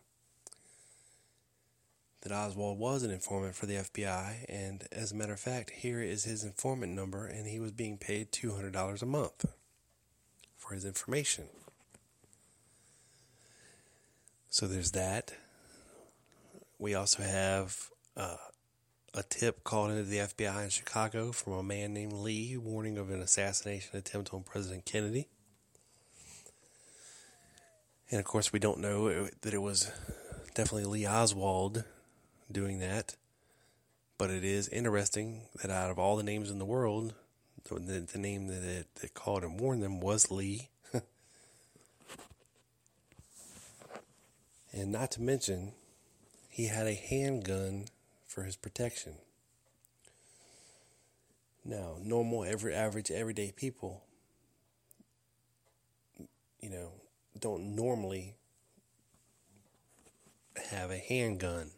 that 2.21 2.31
Oswald 2.33 2.77
was 2.77 3.03
an 3.03 3.09
informant 3.09 3.55
for 3.55 3.65
the 3.65 3.75
FBI, 3.75 4.45
and 4.47 4.85
as 4.91 5.11
a 5.11 5.15
matter 5.15 5.33
of 5.33 5.39
fact, 5.39 5.71
here 5.71 6.01
is 6.01 6.25
his 6.25 6.43
informant 6.43 6.93
number, 6.93 7.25
and 7.25 7.47
he 7.47 7.59
was 7.59 7.71
being 7.71 7.97
paid 7.97 8.31
two 8.31 8.53
hundred 8.53 8.73
dollars 8.73 9.01
a 9.01 9.07
month 9.07 9.45
for 10.57 10.73
his 10.73 10.85
information. 10.85 11.45
So 14.49 14.67
there's 14.67 14.91
that. 14.91 15.33
We 16.81 16.95
also 16.95 17.21
have 17.21 17.89
uh, 18.17 18.37
a 19.13 19.21
tip 19.21 19.63
called 19.63 19.91
into 19.91 20.01
the 20.01 20.17
FBI 20.17 20.63
in 20.63 20.71
Chicago 20.71 21.31
from 21.31 21.53
a 21.53 21.61
man 21.61 21.93
named 21.93 22.11
Lee 22.13 22.57
warning 22.57 22.97
of 22.97 23.11
an 23.11 23.21
assassination 23.21 23.95
attempt 23.95 24.33
on 24.33 24.41
President 24.41 24.83
Kennedy. 24.83 25.27
And 28.09 28.19
of 28.19 28.25
course, 28.25 28.51
we 28.51 28.57
don't 28.57 28.79
know 28.79 29.27
that 29.41 29.53
it 29.53 29.61
was 29.61 29.91
definitely 30.55 30.85
Lee 30.85 31.05
Oswald 31.05 31.83
doing 32.51 32.79
that. 32.79 33.15
But 34.17 34.31
it 34.31 34.43
is 34.43 34.67
interesting 34.67 35.43
that 35.61 35.69
out 35.69 35.91
of 35.91 35.99
all 35.99 36.17
the 36.17 36.23
names 36.23 36.49
in 36.49 36.57
the 36.57 36.65
world, 36.65 37.13
the, 37.65 38.07
the 38.11 38.17
name 38.17 38.47
that 38.47 38.63
it 38.63 38.87
that 39.01 39.13
called 39.13 39.43
and 39.43 39.59
warned 39.59 39.83
them 39.83 39.99
was 39.99 40.31
Lee. 40.31 40.69
and 44.73 44.91
not 44.91 45.11
to 45.11 45.21
mention, 45.21 45.73
he 46.51 46.67
had 46.67 46.85
a 46.85 46.93
handgun 46.93 47.85
for 48.27 48.43
his 48.43 48.57
protection. 48.57 49.13
Now, 51.63 51.95
normal, 52.03 52.43
every 52.43 52.75
average, 52.75 53.09
everyday 53.09 53.51
people, 53.51 54.03
you 56.59 56.69
know, 56.69 56.91
don't 57.39 57.73
normally 57.75 58.35
have 60.69 60.91
a 60.91 60.97
handgun. 60.97 61.71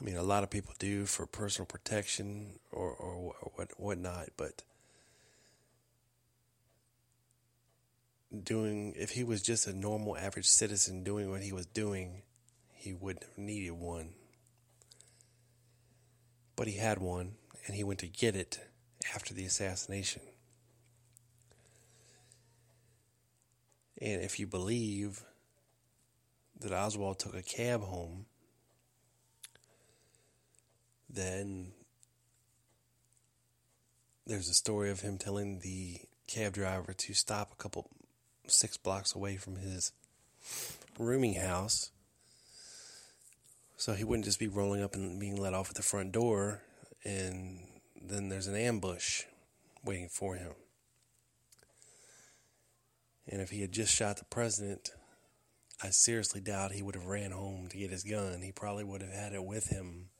I 0.00 0.04
mean, 0.04 0.16
a 0.16 0.22
lot 0.22 0.44
of 0.44 0.50
people 0.50 0.74
do 0.78 1.04
for 1.04 1.26
personal 1.26 1.66
protection 1.66 2.60
or, 2.70 2.90
or, 2.90 3.34
what 3.56 3.70
whatnot, 3.76 4.28
but 4.36 4.62
doing 8.42 8.94
if 8.96 9.10
he 9.10 9.24
was 9.24 9.42
just 9.42 9.66
a 9.66 9.72
normal 9.72 10.16
average 10.16 10.46
citizen 10.46 11.04
doing 11.04 11.30
what 11.30 11.42
he 11.42 11.52
was 11.52 11.66
doing, 11.66 12.22
he 12.72 12.92
wouldn't 12.92 13.24
have 13.24 13.38
needed 13.38 13.72
one. 13.72 14.10
But 16.56 16.68
he 16.68 16.74
had 16.74 16.98
one, 16.98 17.34
and 17.66 17.74
he 17.74 17.84
went 17.84 18.00
to 18.00 18.06
get 18.06 18.36
it 18.36 18.60
after 19.14 19.34
the 19.34 19.44
assassination. 19.44 20.22
And 24.00 24.22
if 24.22 24.38
you 24.38 24.46
believe 24.46 25.24
that 26.60 26.72
Oswald 26.72 27.18
took 27.18 27.34
a 27.34 27.42
cab 27.42 27.82
home, 27.82 28.26
then 31.08 31.72
there's 34.26 34.48
a 34.48 34.54
story 34.54 34.90
of 34.90 35.00
him 35.00 35.18
telling 35.18 35.60
the 35.60 36.00
cab 36.26 36.54
driver 36.54 36.92
to 36.92 37.14
stop 37.14 37.52
a 37.52 37.62
couple 37.62 37.90
six 38.46 38.76
blocks 38.76 39.14
away 39.14 39.36
from 39.36 39.56
his 39.56 39.92
rooming 40.98 41.34
house. 41.34 41.90
So 43.76 43.94
he 43.94 44.04
wouldn't 44.04 44.24
just 44.24 44.38
be 44.38 44.48
rolling 44.48 44.82
up 44.82 44.94
and 44.94 45.18
being 45.18 45.36
let 45.36 45.54
off 45.54 45.70
at 45.70 45.76
the 45.76 45.82
front 45.82 46.12
door 46.12 46.62
and 47.04 47.58
then 48.00 48.28
there's 48.28 48.46
an 48.46 48.56
ambush 48.56 49.24
waiting 49.84 50.08
for 50.08 50.36
him. 50.36 50.52
And 53.28 53.40
if 53.40 53.50
he 53.50 53.62
had 53.62 53.72
just 53.72 53.94
shot 53.94 54.18
the 54.18 54.24
president, 54.24 54.90
I 55.82 55.90
seriously 55.90 56.40
doubt 56.40 56.72
he 56.72 56.82
would 56.82 56.94
have 56.94 57.06
ran 57.06 57.30
home 57.30 57.68
to 57.68 57.76
get 57.76 57.90
his 57.90 58.04
gun. 58.04 58.42
He 58.42 58.52
probably 58.52 58.84
would 58.84 59.02
have 59.02 59.12
had 59.12 59.32
it 59.32 59.44
with 59.44 59.68
him, 59.68 60.10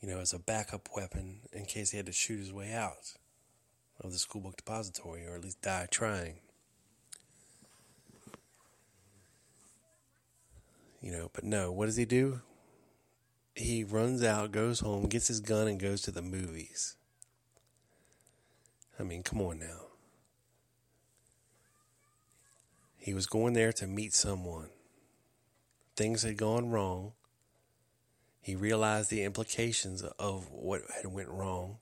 you 0.00 0.08
know, 0.08 0.18
as 0.18 0.32
a 0.32 0.38
backup 0.38 0.88
weapon 0.94 1.40
in 1.52 1.66
case 1.66 1.90
he 1.90 1.96
had 1.96 2.06
to 2.06 2.12
shoot 2.12 2.38
his 2.38 2.52
way 2.52 2.72
out 2.72 3.14
of 4.00 4.12
the 4.12 4.18
school 4.18 4.40
book 4.40 4.56
depository 4.56 5.26
or 5.26 5.36
at 5.36 5.44
least 5.44 5.62
die 5.62 5.86
trying. 5.90 6.36
You 11.00 11.12
know, 11.12 11.30
but 11.32 11.44
no, 11.44 11.72
what 11.72 11.86
does 11.86 11.96
he 11.96 12.04
do? 12.04 12.42
He 13.54 13.84
runs 13.84 14.22
out, 14.22 14.52
goes 14.52 14.80
home, 14.80 15.06
gets 15.06 15.28
his 15.28 15.40
gun, 15.40 15.66
and 15.66 15.80
goes 15.80 16.02
to 16.02 16.10
the 16.10 16.22
movies. 16.22 16.96
I 18.98 19.02
mean, 19.02 19.22
come 19.22 19.40
on 19.40 19.58
now. 19.58 19.86
He 22.98 23.14
was 23.14 23.26
going 23.26 23.54
there 23.54 23.72
to 23.72 23.86
meet 23.86 24.12
someone. 24.12 24.68
Things 25.96 26.22
had 26.22 26.36
gone 26.36 26.70
wrong. 26.70 27.12
He 28.42 28.54
realized 28.54 29.10
the 29.10 29.22
implications 29.22 30.02
of 30.02 30.50
what 30.50 30.82
had 30.94 31.12
went 31.12 31.28
wrong. 31.28 31.78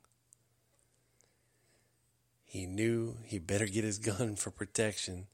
He 2.48 2.66
knew 2.66 3.18
he 3.24 3.38
better 3.38 3.66
get 3.66 3.84
his 3.84 3.98
gun 3.98 4.34
for 4.34 4.50
protection 4.50 5.28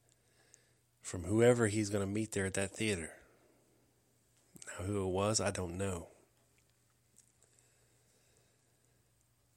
from 1.01 1.25
whoever 1.25 1.69
he's 1.69 1.89
going 1.89 2.07
to 2.07 2.13
meet 2.13 2.33
there 2.33 2.45
at 2.45 2.55
that 2.55 2.73
theater. 2.73 3.13
Now, 4.67 4.85
who 4.85 5.07
it 5.07 5.11
was, 5.11 5.41
I 5.41 5.51
don't 5.51 5.79
know. 5.79 6.09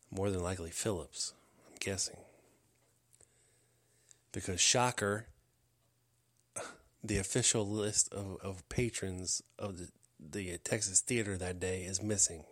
More 0.10 0.30
than 0.30 0.42
likely 0.42 0.72
Phillips, 0.72 1.34
I'm 1.68 1.76
guessing. 1.80 2.18
Because 4.32 4.62
Shocker 4.62 5.28
the 7.04 7.18
official 7.18 7.68
list 7.68 8.12
of, 8.14 8.38
of 8.42 8.68
patrons 8.70 9.42
of 9.58 9.78
the, 9.78 9.88
the 10.20 10.58
Texas 10.60 11.00
Theater 11.00 11.38
that 11.38 11.60
day 11.60 11.84
is 11.84 12.02
missing. 12.02 12.44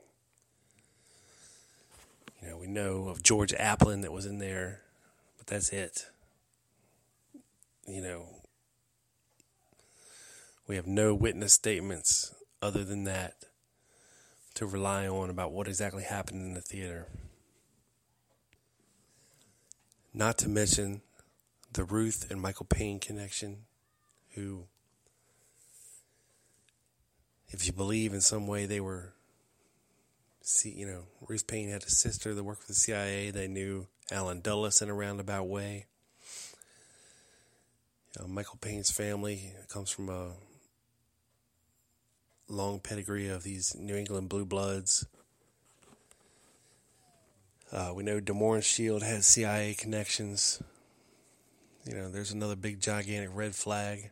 You 2.41 2.49
know, 2.49 2.57
we 2.57 2.67
know 2.67 3.07
of 3.07 3.23
George 3.23 3.53
Applin 3.53 4.01
that 4.01 4.11
was 4.11 4.25
in 4.25 4.39
there, 4.39 4.81
but 5.45 5.53
that's 5.53 5.69
it. 5.69 6.07
You 7.87 8.01
know, 8.01 8.25
we 10.67 10.75
have 10.75 10.87
no 10.87 11.13
witness 11.13 11.53
statements 11.53 12.33
other 12.61 12.83
than 12.83 13.03
that 13.03 13.35
to 14.55 14.65
rely 14.65 15.07
on 15.07 15.29
about 15.29 15.51
what 15.51 15.67
exactly 15.67 16.03
happened 16.03 16.41
in 16.41 16.53
the 16.53 16.61
theater. 16.61 17.07
Not 20.13 20.37
to 20.39 20.49
mention 20.49 21.01
the 21.73 21.83
Ruth 21.83 22.31
and 22.31 22.41
Michael 22.41 22.65
Paine 22.65 22.99
connection 22.99 23.65
who, 24.33 24.63
if 27.49 27.67
you 27.67 27.73
believe 27.73 28.13
in 28.13 28.21
some 28.21 28.47
way 28.47 28.65
they 28.65 28.79
were, 28.79 29.14
see, 30.45 30.69
you 30.69 30.85
know, 30.85 31.03
Ruth 31.27 31.47
Paine 31.47 31.69
had 31.69 31.83
a 31.83 31.89
sister 31.89 32.33
that 32.33 32.43
worked 32.43 32.61
for 32.61 32.67
the 32.67 32.75
CIA. 32.75 33.31
They 33.31 33.47
knew 33.47 33.87
Allen 34.11 34.41
Dulles 34.41 34.81
in 34.81 34.89
a 34.89 34.93
roundabout 34.93 35.47
way. 35.47 35.85
You 38.15 38.21
know, 38.21 38.27
Michael 38.27 38.59
Paine's 38.61 38.91
family 38.91 39.53
comes 39.67 39.89
from 39.89 40.09
a 40.09 40.33
long 42.47 42.79
pedigree 42.79 43.27
of 43.27 43.43
these 43.43 43.75
New 43.75 43.95
England 43.95 44.29
blue 44.29 44.45
bloods. 44.45 45.05
Uh, 47.71 47.91
we 47.95 48.03
know 48.03 48.19
De 48.19 48.31
Mohrenschildt 48.31 49.01
has 49.01 49.25
CIA 49.25 49.73
connections. 49.73 50.61
You 51.85 51.95
know, 51.95 52.09
there's 52.09 52.31
another 52.31 52.55
big, 52.55 52.79
gigantic 52.79 53.31
red 53.33 53.55
flag. 53.55 54.11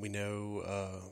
We 0.00 0.08
know 0.08 0.62
uh, 0.64 1.08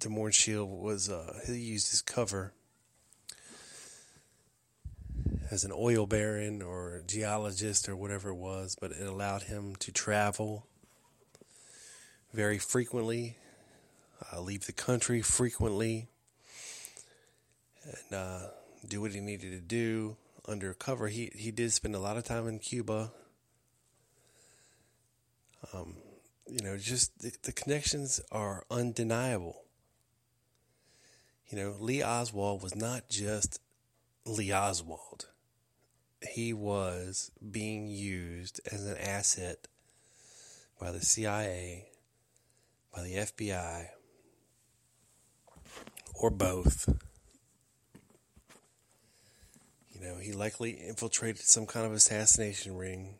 De 0.00 0.08
Mohrenschildt 0.08 0.68
was 0.68 1.08
uh, 1.08 1.38
he 1.46 1.58
used 1.58 1.90
his 1.90 2.02
cover 2.02 2.52
as 5.48 5.62
an 5.62 5.70
oil 5.72 6.06
baron 6.06 6.60
or 6.60 7.02
geologist 7.06 7.88
or 7.88 7.94
whatever 7.94 8.30
it 8.30 8.34
was, 8.34 8.76
but 8.80 8.90
it 8.90 9.06
allowed 9.06 9.42
him 9.42 9.76
to 9.76 9.92
travel 9.92 10.66
very 12.32 12.58
frequently, 12.58 13.36
uh, 14.32 14.40
leave 14.40 14.66
the 14.66 14.72
country 14.72 15.22
frequently, 15.22 16.08
and 17.84 18.18
uh, 18.18 18.40
do 18.88 19.00
what 19.00 19.12
he 19.12 19.20
needed 19.20 19.52
to 19.52 19.60
do 19.60 20.16
undercover. 20.48 21.06
He 21.06 21.30
he 21.32 21.52
did 21.52 21.70
spend 21.72 21.94
a 21.94 22.00
lot 22.00 22.16
of 22.16 22.24
time 22.24 22.48
in 22.48 22.58
Cuba 22.58 23.12
um, 25.72 25.96
you 26.46 26.62
know, 26.62 26.76
just 26.76 27.18
the, 27.20 27.32
the 27.42 27.52
connections 27.52 28.20
are 28.32 28.64
undeniable. 28.70 29.62
You 31.48 31.58
know, 31.58 31.74
Lee 31.78 32.02
Oswald 32.02 32.62
was 32.62 32.74
not 32.74 33.08
just 33.08 33.60
Lee 34.24 34.52
Oswald. 34.52 35.26
He 36.28 36.52
was 36.52 37.30
being 37.50 37.88
used 37.88 38.60
as 38.70 38.84
an 38.84 38.96
asset 38.98 39.66
by 40.78 40.90
the 40.90 41.00
CIA, 41.00 41.88
by 42.94 43.02
the 43.02 43.14
FBI, 43.14 43.86
or 46.14 46.30
both. 46.30 46.88
You 49.92 50.00
know, 50.00 50.16
he 50.16 50.32
likely 50.32 50.72
infiltrated 50.72 51.42
some 51.42 51.66
kind 51.66 51.86
of 51.86 51.92
assassination 51.92 52.76
ring 52.76 53.16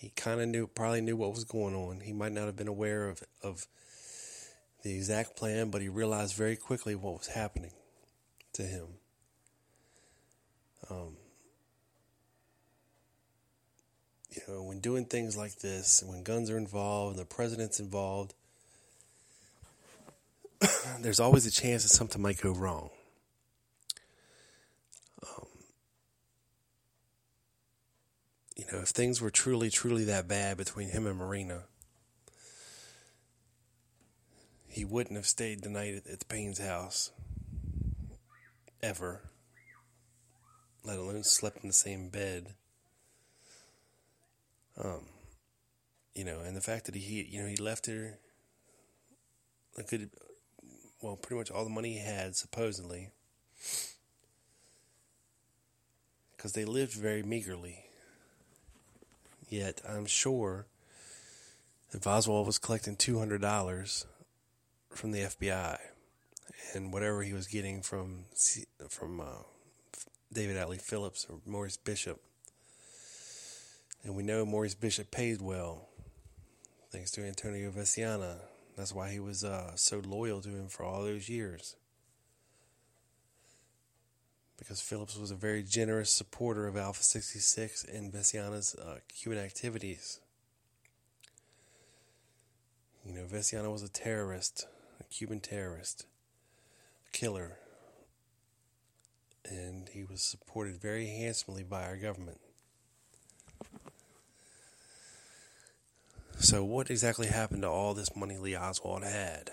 he 0.00 0.08
kind 0.16 0.40
of 0.40 0.48
knew, 0.48 0.66
probably 0.66 1.02
knew 1.02 1.14
what 1.14 1.30
was 1.30 1.44
going 1.44 1.74
on. 1.74 2.00
He 2.00 2.14
might 2.14 2.32
not 2.32 2.46
have 2.46 2.56
been 2.56 2.68
aware 2.68 3.06
of, 3.06 3.22
of 3.42 3.66
the 4.82 4.96
exact 4.96 5.36
plan, 5.36 5.70
but 5.70 5.82
he 5.82 5.90
realized 5.90 6.34
very 6.34 6.56
quickly 6.56 6.94
what 6.94 7.18
was 7.18 7.26
happening 7.26 7.72
to 8.54 8.62
him. 8.62 8.86
Um, 10.88 11.16
you 14.30 14.40
know, 14.48 14.62
when 14.62 14.80
doing 14.80 15.04
things 15.04 15.36
like 15.36 15.56
this, 15.56 16.02
when 16.06 16.22
guns 16.22 16.48
are 16.48 16.56
involved, 16.56 17.18
and 17.18 17.20
the 17.20 17.26
president's 17.28 17.78
involved, 17.78 18.32
there's 21.00 21.20
always 21.20 21.44
a 21.44 21.50
chance 21.50 21.82
that 21.82 21.90
something 21.90 22.22
might 22.22 22.40
go 22.40 22.52
wrong. 22.52 22.88
Know, 28.72 28.78
if 28.78 28.88
things 28.88 29.20
were 29.20 29.30
truly, 29.30 29.68
truly 29.68 30.04
that 30.04 30.28
bad 30.28 30.56
between 30.56 30.90
him 30.90 31.06
and 31.06 31.18
Marina, 31.18 31.64
he 34.68 34.84
wouldn't 34.84 35.16
have 35.16 35.26
stayed 35.26 35.62
the 35.62 35.68
night 35.68 35.94
at 35.94 36.20
the 36.20 36.24
Paine's 36.24 36.60
house 36.60 37.10
ever, 38.80 39.22
let 40.84 40.98
alone 40.98 41.24
slept 41.24 41.62
in 41.62 41.68
the 41.68 41.74
same 41.74 42.10
bed. 42.10 42.54
Um, 44.78 45.06
you 46.14 46.24
know, 46.24 46.38
and 46.40 46.56
the 46.56 46.60
fact 46.60 46.86
that 46.86 46.94
he, 46.94 47.22
you 47.28 47.42
know, 47.42 47.48
he 47.48 47.56
left 47.56 47.86
her 47.86 48.18
a 49.76 49.82
good, 49.82 50.10
well, 51.02 51.16
pretty 51.16 51.38
much 51.38 51.50
all 51.50 51.64
the 51.64 51.70
money 51.70 51.94
he 51.94 51.98
had, 51.98 52.36
supposedly, 52.36 53.10
because 56.36 56.52
they 56.52 56.64
lived 56.64 56.92
very 56.92 57.24
meagerly. 57.24 57.89
Yet, 59.50 59.82
I'm 59.86 60.06
sure 60.06 60.66
if 61.90 62.06
Oswald 62.06 62.46
was 62.46 62.58
collecting 62.58 62.94
$200 62.94 64.04
from 64.90 65.10
the 65.10 65.22
FBI 65.22 65.76
and 66.72 66.92
whatever 66.92 67.24
he 67.24 67.32
was 67.32 67.48
getting 67.48 67.82
from 67.82 68.26
from 68.88 69.20
uh, 69.20 69.42
David 70.32 70.56
Atlee 70.56 70.80
Phillips 70.80 71.26
or 71.28 71.40
Maurice 71.44 71.76
Bishop, 71.76 72.20
and 74.04 74.14
we 74.14 74.22
know 74.22 74.46
Maurice 74.46 74.76
Bishop 74.76 75.10
paid 75.10 75.42
well, 75.42 75.88
thanks 76.92 77.10
to 77.12 77.26
Antonio 77.26 77.72
Veciana. 77.72 78.36
That's 78.76 78.94
why 78.94 79.10
he 79.10 79.18
was 79.18 79.42
uh, 79.42 79.74
so 79.74 80.00
loyal 80.06 80.40
to 80.42 80.48
him 80.48 80.68
for 80.68 80.84
all 80.84 81.02
those 81.02 81.28
years. 81.28 81.74
Because 84.60 84.80
Phillips 84.80 85.18
was 85.18 85.32
a 85.32 85.34
very 85.34 85.64
generous 85.64 86.10
supporter 86.10 86.68
of 86.68 86.76
Alpha 86.76 87.02
66 87.02 87.82
and 87.84 88.12
Veciana's 88.12 88.76
uh, 88.76 88.98
Cuban 89.08 89.38
activities. 89.38 90.20
You 93.04 93.14
know, 93.14 93.24
Vesiana 93.24 93.72
was 93.72 93.82
a 93.82 93.88
terrorist, 93.88 94.66
a 95.00 95.04
Cuban 95.04 95.40
terrorist, 95.40 96.04
a 97.08 97.16
killer, 97.16 97.56
and 99.48 99.88
he 99.88 100.04
was 100.04 100.20
supported 100.20 100.76
very 100.76 101.08
handsomely 101.08 101.62
by 101.62 101.84
our 101.84 101.96
government. 101.96 102.38
So, 106.38 106.62
what 106.64 106.90
exactly 106.90 107.28
happened 107.28 107.62
to 107.62 107.68
all 107.68 107.94
this 107.94 108.14
money 108.14 108.36
Lee 108.36 108.56
Oswald 108.56 109.04
had? 109.04 109.50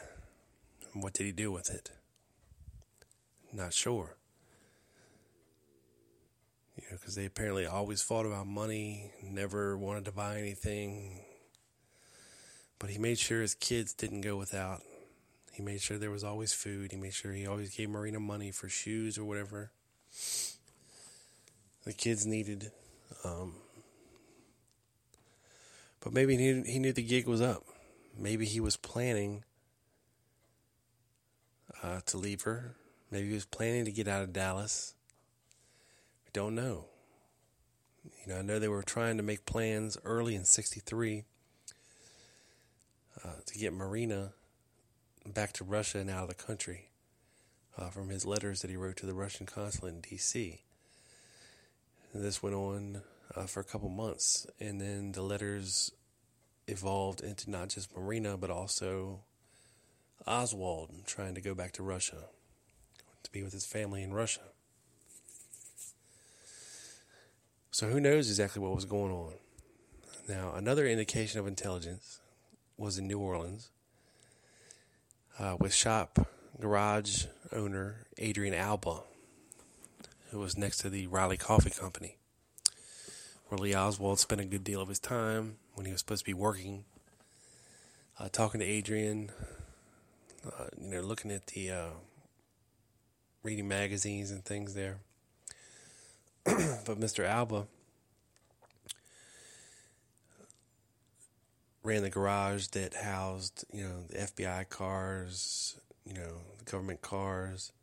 What 0.93 1.13
did 1.13 1.25
he 1.25 1.31
do 1.31 1.51
with 1.51 1.69
it? 1.69 1.91
Not 3.53 3.73
sure. 3.73 4.16
You 6.77 6.83
know, 6.89 6.97
because 6.99 7.15
they 7.15 7.25
apparently 7.25 7.65
always 7.65 8.01
fought 8.01 8.25
about 8.25 8.47
money, 8.47 9.11
never 9.23 9.77
wanted 9.77 10.05
to 10.05 10.11
buy 10.11 10.37
anything. 10.37 11.21
But 12.79 12.91
he 12.91 12.99
made 12.99 13.17
sure 13.17 13.41
his 13.41 13.55
kids 13.55 13.93
didn't 13.93 14.21
go 14.21 14.37
without. 14.37 14.81
He 15.51 15.63
made 15.63 15.81
sure 15.81 15.97
there 15.97 16.11
was 16.11 16.23
always 16.23 16.53
food. 16.53 16.91
He 16.91 16.97
made 16.97 17.15
sure 17.15 17.33
he 17.33 17.47
always 17.47 17.75
gave 17.75 17.89
Marina 17.89 18.19
money 18.19 18.51
for 18.51 18.69
shoes 18.69 19.17
or 19.17 19.25
whatever 19.25 19.71
the 21.87 21.93
kids 21.93 22.25
needed. 22.25 22.71
Um, 23.23 23.55
but 26.01 26.13
maybe 26.13 26.35
he 26.35 26.37
knew, 26.37 26.63
he 26.63 26.79
knew 26.79 26.91
the 26.91 27.01
gig 27.01 27.27
was 27.27 27.41
up. 27.41 27.63
Maybe 28.19 28.45
he 28.45 28.59
was 28.59 28.75
planning 28.75 29.45
uh, 31.81 32.01
to 32.07 32.17
leave 32.17 32.41
her. 32.41 32.75
Maybe 33.09 33.29
he 33.29 33.33
was 33.33 33.45
planning 33.45 33.85
to 33.85 33.91
get 33.91 34.07
out 34.07 34.21
of 34.21 34.33
Dallas. 34.33 34.95
We 36.27 36.31
don't 36.33 36.55
know. 36.55 36.85
You 38.03 38.33
know, 38.33 38.39
I 38.39 38.41
know 38.41 38.59
they 38.59 38.67
were 38.67 38.83
trying 38.83 39.15
to 39.15 39.23
make 39.23 39.45
plans 39.45 39.97
early 40.03 40.35
in 40.35 40.43
'63 40.43 41.23
uh, 43.23 43.29
to 43.45 43.57
get 43.57 43.71
Marina 43.71 44.33
back 45.25 45.53
to 45.53 45.63
Russia 45.63 45.99
and 45.99 46.09
out 46.09 46.23
of 46.23 46.29
the 46.29 46.35
country 46.35 46.89
uh, 47.77 47.89
from 47.89 48.09
his 48.09 48.25
letters 48.25 48.61
that 48.61 48.69
he 48.69 48.75
wrote 48.75 48.97
to 48.97 49.05
the 49.05 49.13
Russian 49.13 49.45
consulate 49.45 49.93
in 49.93 50.01
D.C. 50.01 50.61
And 52.13 52.23
this 52.23 52.43
went 52.43 52.55
on 52.55 53.01
uh, 53.33 53.45
for 53.45 53.61
a 53.61 53.65
couple 53.65 53.89
months, 53.89 54.47
and 54.59 54.81
then 54.81 55.13
the 55.13 55.21
letters 55.21 55.93
evolved 56.67 57.21
into 57.21 57.49
not 57.49 57.69
just 57.69 57.95
Marina, 57.95 58.35
but 58.35 58.49
also 58.49 59.21
Oswald 60.25 60.91
trying 61.05 61.35
to 61.35 61.41
go 61.41 61.55
back 61.55 61.71
to 61.73 61.83
Russia 61.83 62.25
to 63.23 63.31
be 63.31 63.43
with 63.43 63.53
his 63.53 63.65
family 63.65 64.03
in 64.03 64.13
Russia. 64.13 64.41
So 67.71 67.87
who 67.87 67.99
knows 67.99 68.29
exactly 68.29 68.61
what 68.61 68.73
was 68.73 68.85
going 68.85 69.11
on? 69.11 69.33
Now, 70.27 70.53
another 70.55 70.87
indication 70.87 71.39
of 71.39 71.47
intelligence 71.47 72.19
was 72.77 72.97
in 72.97 73.07
New 73.07 73.19
Orleans 73.19 73.69
uh, 75.39 75.55
with 75.59 75.73
shop 75.73 76.27
garage 76.59 77.25
owner 77.51 78.07
Adrian 78.17 78.53
Alba, 78.53 79.01
who 80.31 80.39
was 80.39 80.57
next 80.57 80.77
to 80.79 80.89
the 80.89 81.07
Reily 81.07 81.37
Coffee 81.37 81.69
Company 81.69 82.17
where 83.47 83.57
Lee 83.57 83.75
Oswald 83.75 84.19
spent 84.19 84.41
a 84.41 84.45
good 84.45 84.63
deal 84.63 84.81
of 84.81 84.89
his 84.89 84.99
time 84.99 85.57
when 85.73 85.85
he 85.85 85.91
was 85.91 86.01
supposed 86.01 86.21
to 86.21 86.25
be 86.25 86.33
working, 86.33 86.83
uh, 88.19 88.27
talking 88.29 88.59
to 88.59 88.65
Adrian, 88.65 89.31
uh, 90.45 90.65
you 90.79 90.89
know, 90.89 91.01
looking 91.01 91.31
at 91.31 91.47
the 91.47 91.71
uh, 91.71 91.89
reading 93.43 93.67
magazines 93.67 94.31
and 94.31 94.43
things 94.43 94.73
there. 94.73 94.99
but 96.85 96.97
Mr. 96.97 97.25
Alba 97.25 97.67
ran 101.83 102.03
the 102.03 102.09
garage 102.09 102.67
that 102.67 102.93
housed, 102.93 103.65
you 103.73 103.83
know, 103.83 104.03
the 104.09 104.17
FBI 104.17 104.69
cars, 104.69 105.77
you 106.05 106.13
know, 106.13 106.37
the 106.57 106.63
government 106.63 107.01
cars. 107.01 107.73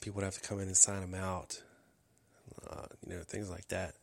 People 0.00 0.16
would 0.16 0.24
have 0.24 0.40
to 0.40 0.48
come 0.48 0.58
in 0.58 0.66
and 0.66 0.76
sign 0.76 1.00
them 1.00 1.14
out, 1.14 1.62
uh, 2.68 2.86
you 3.06 3.14
know, 3.14 3.22
things 3.22 3.48
like 3.48 3.68
that. 3.68 3.94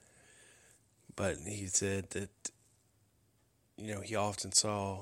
But 1.17 1.35
he 1.45 1.67
said 1.67 2.11
that, 2.11 2.29
you 3.77 3.93
know, 3.93 3.99
he 3.99 4.15
often 4.15 4.53
saw 4.53 5.01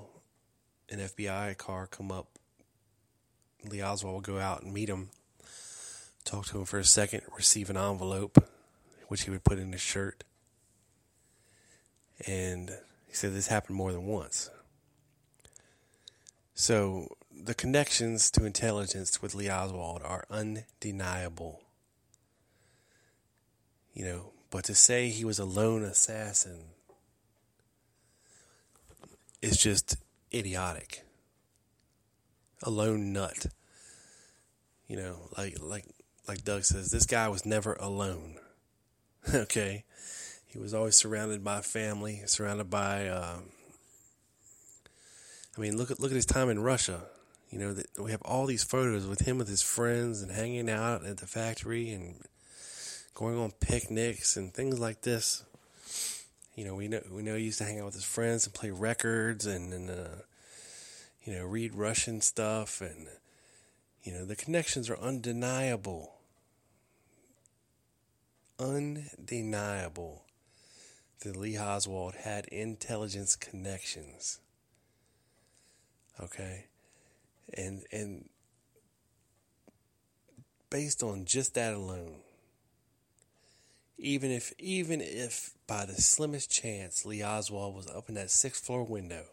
an 0.90 0.98
FBI 0.98 1.58
car 1.58 1.86
come 1.86 2.12
up. 2.12 2.28
Lee 3.70 3.84
Oswald 3.84 4.16
would 4.16 4.24
go 4.24 4.40
out 4.40 4.64
and 4.64 4.74
meet 4.74 4.90
him, 4.90 5.10
talk 6.24 6.46
to 6.48 6.60
him 6.60 6.66
for 6.66 6.80
a 6.80 6.84
second, 6.84 7.22
receive 7.36 7.70
an 7.70 7.78
envelope, 7.78 8.44
which 9.08 9.24
he 9.24 9.32
would 9.32 9.44
put 9.44 9.60
in 9.60 9.72
his 9.72 9.82
shirt. 9.82 10.24
And 12.26 12.70
he 13.08 13.14
said 13.14 13.34
this 13.34 13.48
happened 13.48 13.78
more 13.78 13.92
than 13.92 14.06
once. 14.06 14.50
So 16.54 17.18
the 17.36 17.54
connections 17.54 18.30
to 18.32 18.46
intelligence 18.46 19.22
with 19.22 19.34
Lee 19.34 19.50
Oswald 19.50 20.02
are 20.04 20.26
undeniable. 20.30 21.62
You 23.94 24.06
know, 24.06 24.34
but 24.50 24.66
to 24.66 24.76
say 24.76 25.10
he 25.10 25.26
was 25.26 25.40
a 25.40 25.46
lone 25.46 25.84
assassin 25.84 26.66
is 29.42 29.58
just 29.58 29.98
idiotic. 30.34 31.04
A 32.64 32.70
lone 32.70 33.12
nut. 33.12 33.48
You 34.88 34.98
know, 34.98 35.30
like 35.38 35.58
like 35.60 35.86
like 36.32 36.46
Doug 36.46 36.64
says, 36.64 36.92
this 36.92 37.06
guy 37.06 37.28
was 37.28 37.46
never 37.46 37.74
alone. 37.74 38.36
okay, 39.36 39.84
he 40.48 40.58
was 40.58 40.74
always 40.74 40.96
surrounded 40.96 41.44
by 41.44 41.60
family, 41.60 42.22
surrounded 42.26 42.70
by. 42.70 43.10
Um, 43.10 43.50
I 45.58 45.60
mean, 45.60 45.76
look 45.76 45.92
at 45.92 46.00
look 46.00 46.10
at 46.10 46.16
his 46.16 46.26
time 46.26 46.48
in 46.48 46.64
Russia. 46.64 47.02
You 47.50 47.60
know, 47.60 47.76
we 48.02 48.12
have 48.12 48.22
all 48.22 48.46
these 48.46 48.64
photos 48.64 49.06
with 49.06 49.28
him 49.28 49.40
with 49.40 49.50
his 49.50 49.62
friends 49.62 50.22
and 50.22 50.32
hanging 50.32 50.70
out 50.70 51.06
at 51.06 51.18
the 51.18 51.28
factory 51.28 51.92
and 51.92 52.16
going 53.14 53.38
on 53.38 53.52
picnics 53.60 54.38
and 54.38 54.54
things 54.54 54.80
like 54.80 55.02
this. 55.02 55.44
You 56.56 56.64
know, 56.64 56.76
we 56.76 56.88
know 56.88 57.02
we 57.12 57.24
know 57.24 57.36
he 57.36 57.44
used 57.44 57.58
to 57.58 57.66
hang 57.66 57.82
out 57.82 57.88
with 57.88 57.96
his 57.96 58.06
friends 58.06 58.46
and 58.46 58.56
play 58.56 58.72
records 58.72 59.46
and, 59.46 59.74
and 59.74 59.90
uh, 59.90 60.24
you 61.26 61.34
know 61.34 61.44
read 61.44 61.76
Russian 61.76 62.22
stuff 62.22 62.80
and 62.80 63.08
you 64.02 64.14
know 64.14 64.24
the 64.24 64.38
connections 64.38 64.90
are 64.90 64.98
undeniable, 64.98 66.21
undeniable. 68.62 70.24
That 71.24 71.36
Lee 71.36 71.58
Oswald 71.58 72.16
had 72.16 72.46
intelligence 72.46 73.36
connections. 73.36 74.40
Okay, 76.20 76.66
and 77.54 77.84
and 77.92 78.30
based 80.70 81.04
on 81.04 81.26
just 81.26 81.54
that 81.56 81.74
alone 81.74 82.22
even 84.02 84.32
if 84.32 84.52
even 84.58 85.00
if 85.00 85.52
by 85.68 85.86
the 85.86 85.94
slimmest 85.94 86.50
chance 86.50 87.06
Lee 87.06 87.24
Oswald 87.24 87.76
was 87.76 87.88
up 87.88 88.10
in 88.10 88.16
that 88.16 88.32
sixth 88.32 88.66
floor 88.66 88.84
window 88.84 89.26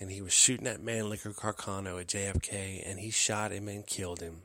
and 0.00 0.10
he 0.10 0.20
was 0.20 0.32
shooting 0.32 0.66
at 0.66 0.82
Mannlicher 0.82 1.34
Carcano 1.34 2.00
at 2.00 2.08
JFK 2.08 2.82
and 2.84 2.98
he 2.98 3.10
shot 3.10 3.52
him 3.52 3.68
and 3.68 3.86
killed 3.86 4.20
him, 4.20 4.42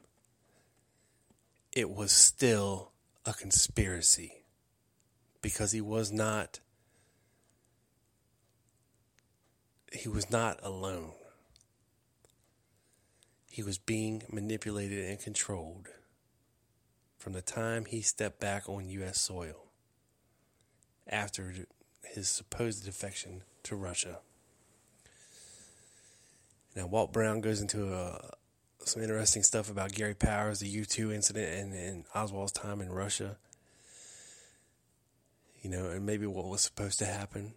it 1.71 1.89
was 1.89 2.11
still 2.11 2.91
a 3.29 3.33
conspiracy 3.33 4.41
because 5.43 5.71
he 5.71 5.81
was 5.81 6.11
not 6.11 6.59
he 9.91 10.09
was 10.09 10.29
not 10.29 10.59
alone. 10.61 11.11
He 13.49 13.63
was 13.63 13.77
being 13.77 14.23
manipulated 14.31 15.05
and 15.05 15.19
controlled 15.19 15.87
from 17.17 17.33
the 17.33 17.41
time 17.41 17.85
he 17.85 18.01
stepped 18.01 18.39
back 18.39 18.69
on 18.69 18.87
U.S. 18.89 19.19
soil 19.19 19.65
after 21.07 21.53
his 22.03 22.27
supposed 22.29 22.85
defection 22.85 23.41
to 23.63 23.75
Russia. 23.75 24.19
Now, 26.75 26.85
Walt 26.85 27.11
Brown 27.11 27.41
goes 27.41 27.61
into 27.61 27.93
uh, 27.93 28.29
some 28.85 29.01
interesting 29.01 29.43
stuff 29.43 29.69
about 29.69 29.93
Gary 29.93 30.15
Powers, 30.15 30.59
the 30.59 30.67
U 30.67 30.85
2 30.85 31.11
incident, 31.11 31.53
and, 31.53 31.73
and 31.73 32.03
Oswald's 32.15 32.51
time 32.51 32.81
in 32.81 32.91
Russia. 32.91 33.37
You 35.61 35.69
know, 35.69 35.89
and 35.89 36.05
maybe 36.05 36.25
what 36.25 36.45
was 36.45 36.61
supposed 36.61 36.99
to 36.99 37.05
happen. 37.05 37.53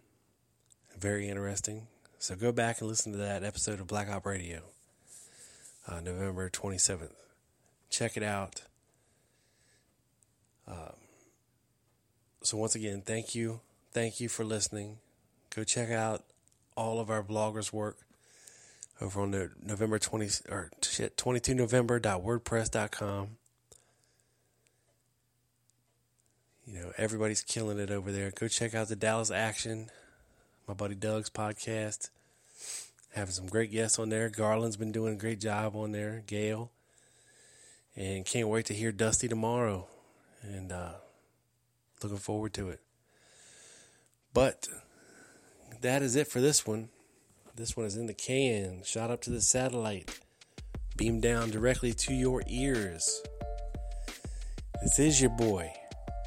Very 0.97 1.29
interesting. 1.29 1.87
So 2.19 2.35
go 2.35 2.51
back 2.51 2.79
and 2.79 2.89
listen 2.89 3.11
to 3.13 3.17
that 3.19 3.43
episode 3.43 3.79
of 3.79 3.87
Black 3.87 4.09
Op 4.09 4.25
Radio, 4.25 4.61
uh, 5.87 5.99
November 6.01 6.49
27th. 6.49 7.11
Check 7.89 8.17
it 8.17 8.23
out. 8.23 8.63
Um, 10.67 10.93
so, 12.41 12.57
once 12.57 12.75
again, 12.75 13.01
thank 13.05 13.35
you. 13.35 13.61
Thank 13.91 14.19
you 14.19 14.27
for 14.27 14.43
listening. 14.43 14.97
Go 15.55 15.63
check 15.63 15.89
out 15.89 16.23
all 16.75 16.99
of 16.99 17.09
our 17.09 17.23
bloggers' 17.23 17.71
work 17.71 17.97
over 19.03 19.21
on 19.21 19.31
the 19.31 19.51
November 19.61 19.99
20 19.99 20.29
or 20.49 20.71
shit 20.81 21.17
22november.wordpress.com. 21.17 23.27
You 26.65 26.79
know, 26.79 26.93
everybody's 26.97 27.41
killing 27.41 27.77
it 27.77 27.91
over 27.91 28.13
there. 28.13 28.31
Go 28.31 28.47
check 28.47 28.73
out 28.73 28.87
the 28.87 28.95
Dallas 28.95 29.29
Action, 29.29 29.89
my 30.67 30.73
buddy 30.73 30.95
Doug's 30.95 31.29
podcast. 31.29 32.09
Having 33.13 33.33
some 33.33 33.47
great 33.47 33.71
guests 33.71 33.99
on 33.99 34.07
there. 34.07 34.29
Garland's 34.29 34.77
been 34.77 34.93
doing 34.93 35.15
a 35.15 35.17
great 35.17 35.41
job 35.41 35.75
on 35.75 35.91
there, 35.91 36.23
Gail. 36.25 36.71
And 37.95 38.25
can't 38.25 38.47
wait 38.47 38.65
to 38.67 38.73
hear 38.73 38.93
Dusty 38.93 39.27
tomorrow. 39.27 39.87
And 40.41 40.71
uh, 40.71 40.93
looking 42.01 42.17
forward 42.17 42.53
to 42.53 42.69
it. 42.69 42.79
But 44.33 44.69
that 45.81 46.01
is 46.01 46.15
it 46.15 46.27
for 46.27 46.39
this 46.39 46.65
one. 46.65 46.87
This 47.55 47.77
one 47.77 47.85
is 47.85 47.97
in 47.97 48.07
the 48.07 48.15
can. 48.15 48.81
Shot 48.83 49.11
up 49.11 49.21
to 49.21 49.29
the 49.29 49.39
satellite. 49.39 50.19
Beamed 50.97 51.21
down 51.21 51.51
directly 51.51 51.93
to 51.93 52.13
your 52.13 52.41
ears. 52.47 53.21
This 54.81 54.97
is 54.97 55.21
your 55.21 55.29
boy, 55.29 55.71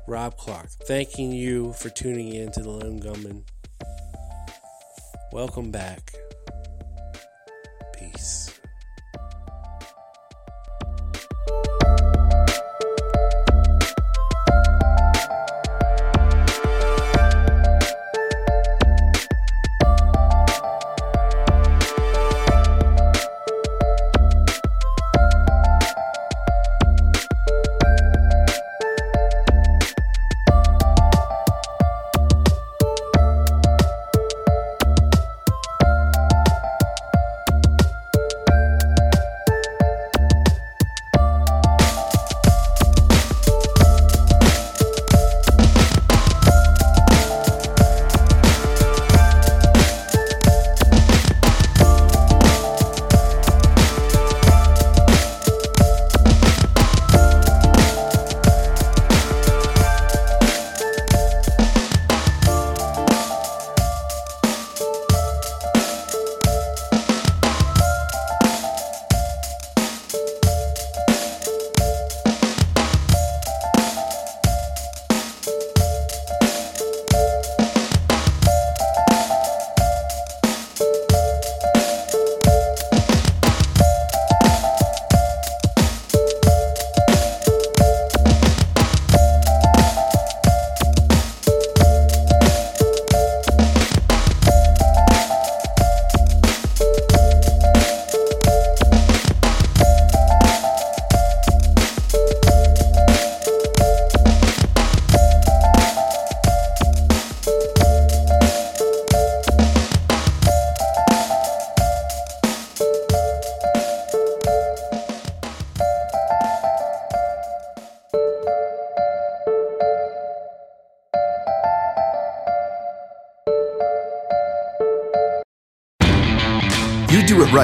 Rob 0.07 0.37
Clark, 0.37 0.68
thanking 0.87 1.33
you 1.33 1.72
for 1.72 1.89
tuning 1.89 2.33
in 2.33 2.53
to 2.53 2.62
the 2.62 2.70
Lone 2.70 2.99
Gunman. 2.99 3.45
Welcome 5.33 5.72
back. 5.72 6.12
Peace. 7.93 8.56